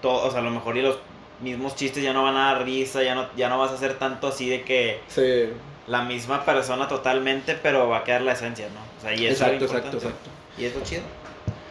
todo, 0.01 0.25
o 0.25 0.31
sea, 0.31 0.39
a 0.39 0.43
lo 0.43 0.51
mejor 0.51 0.77
y 0.77 0.81
los 0.81 0.97
mismos 1.41 1.75
chistes 1.75 2.03
ya 2.03 2.13
no 2.13 2.23
van 2.23 2.35
a 2.35 2.53
dar 2.53 2.63
risa, 2.65 3.03
ya 3.03 3.15
no, 3.15 3.27
ya 3.35 3.49
no 3.49 3.57
vas 3.59 3.71
a 3.71 3.75
hacer 3.75 3.93
tanto 3.99 4.27
así 4.27 4.49
de 4.49 4.63
que 4.63 4.99
Sí. 5.07 5.49
la 5.87 6.01
misma 6.03 6.43
persona 6.45 6.87
totalmente, 6.87 7.53
pero 7.61 7.87
va 7.89 7.99
a 7.99 8.03
quedar 8.03 8.21
la 8.21 8.33
esencia, 8.33 8.67
¿no? 8.73 8.79
O 8.97 9.01
sea, 9.01 9.13
y 9.13 9.25
eso 9.27 9.43
Exacto, 9.45 9.65
es 9.65 9.71
lo 9.71 9.77
exacto, 9.77 9.97
exacto. 9.97 10.29
Y 10.57 10.65
es 10.65 10.75
lo 10.75 10.83
chido. 10.83 11.01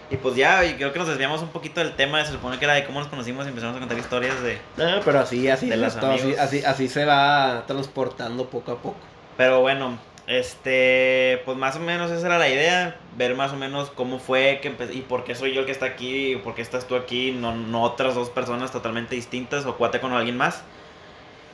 Y 0.08 0.16
pues 0.18 0.36
ya, 0.36 0.64
y 0.64 0.74
creo 0.74 0.92
que 0.92 1.00
nos 1.00 1.08
desviamos 1.08 1.42
un 1.42 1.48
poquito 1.48 1.80
del 1.80 1.96
tema, 1.96 2.24
se 2.24 2.30
supone 2.30 2.58
que 2.60 2.64
era 2.64 2.74
de 2.74 2.84
cómo 2.84 3.00
nos 3.00 3.08
conocimos 3.08 3.44
y 3.44 3.48
empezamos 3.48 3.74
a 3.74 3.80
contar 3.80 3.98
historias 3.98 4.40
de... 4.40 4.56
Ah, 4.78 5.00
pero 5.04 5.18
así, 5.18 5.48
así, 5.48 5.68
De 5.68 5.76
todo, 5.76 6.12
así, 6.12 6.34
así, 6.38 6.62
así 6.64 6.88
se 6.88 7.04
va 7.04 7.64
transportando 7.66 8.46
poco 8.48 8.70
a 8.70 8.76
poco. 8.76 8.96
Pero 9.36 9.62
bueno, 9.62 9.98
este, 10.26 11.40
pues 11.44 11.56
más 11.56 11.76
o 11.76 11.80
menos 11.80 12.10
esa 12.10 12.26
era 12.26 12.38
la 12.38 12.48
idea, 12.48 12.96
ver 13.16 13.34
más 13.36 13.52
o 13.52 13.56
menos 13.56 13.90
cómo 13.90 14.18
fue 14.18 14.58
que 14.60 14.74
y 14.92 15.02
por 15.02 15.24
qué 15.24 15.34
soy 15.34 15.52
yo 15.54 15.60
el 15.60 15.66
que 15.66 15.72
está 15.72 15.86
aquí, 15.86 16.32
y 16.32 16.36
por 16.36 16.54
qué 16.54 16.62
estás 16.62 16.86
tú 16.86 16.96
aquí, 16.96 17.30
no, 17.32 17.54
no 17.54 17.82
otras 17.82 18.14
dos 18.14 18.30
personas 18.30 18.72
totalmente 18.72 19.14
distintas 19.14 19.64
o 19.66 19.76
cuate 19.76 20.00
con 20.00 20.12
alguien 20.12 20.36
más. 20.36 20.62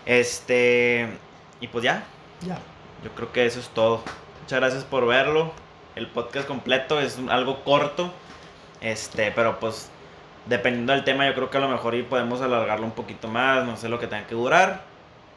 Este, 0.07 1.09
y 1.61 1.69
pues 1.69 1.85
ya, 1.85 2.05
Ya. 2.41 2.59
yo 3.05 3.11
creo 3.15 3.33
que 3.33 3.47
eso 3.47 3.61
es 3.61 3.69
todo. 3.69 4.03
Muchas 4.43 4.59
gracias 4.61 4.85
por 4.85 5.07
verlo. 5.07 5.53
El 5.95 6.09
podcast 6.09 6.49
completo 6.49 6.99
es 7.01 7.19
un- 7.19 7.31
algo 7.31 7.63
corto, 7.65 8.11
este, 8.81 9.31
pero 9.33 9.61
pues 9.61 9.91
dependiendo 10.47 10.93
del 10.93 11.05
tema, 11.05 11.27
yo 11.29 11.35
creo 11.35 11.51
que 11.51 11.59
a 11.59 11.61
lo 11.61 11.69
mejor 11.69 11.95
y 11.95 12.03
podemos 12.03 12.41
alargarlo 12.41 12.87
un 12.87 12.93
poquito 12.93 13.29
más, 13.29 13.65
no 13.65 13.77
sé 13.77 13.89
lo 13.89 14.01
que 14.01 14.07
tenga 14.09 14.27
que 14.27 14.35
durar. 14.35 14.83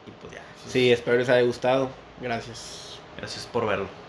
Y 0.06 0.10
pues 0.10 0.32
ya. 0.32 0.40
Sí, 0.66 0.90
espero 0.90 1.18
les 1.18 1.28
haya 1.28 1.42
gustado. 1.42 1.90
Gracias. 2.20 2.85
Gracias 3.16 3.46
por 3.46 3.66
verlo. 3.66 4.05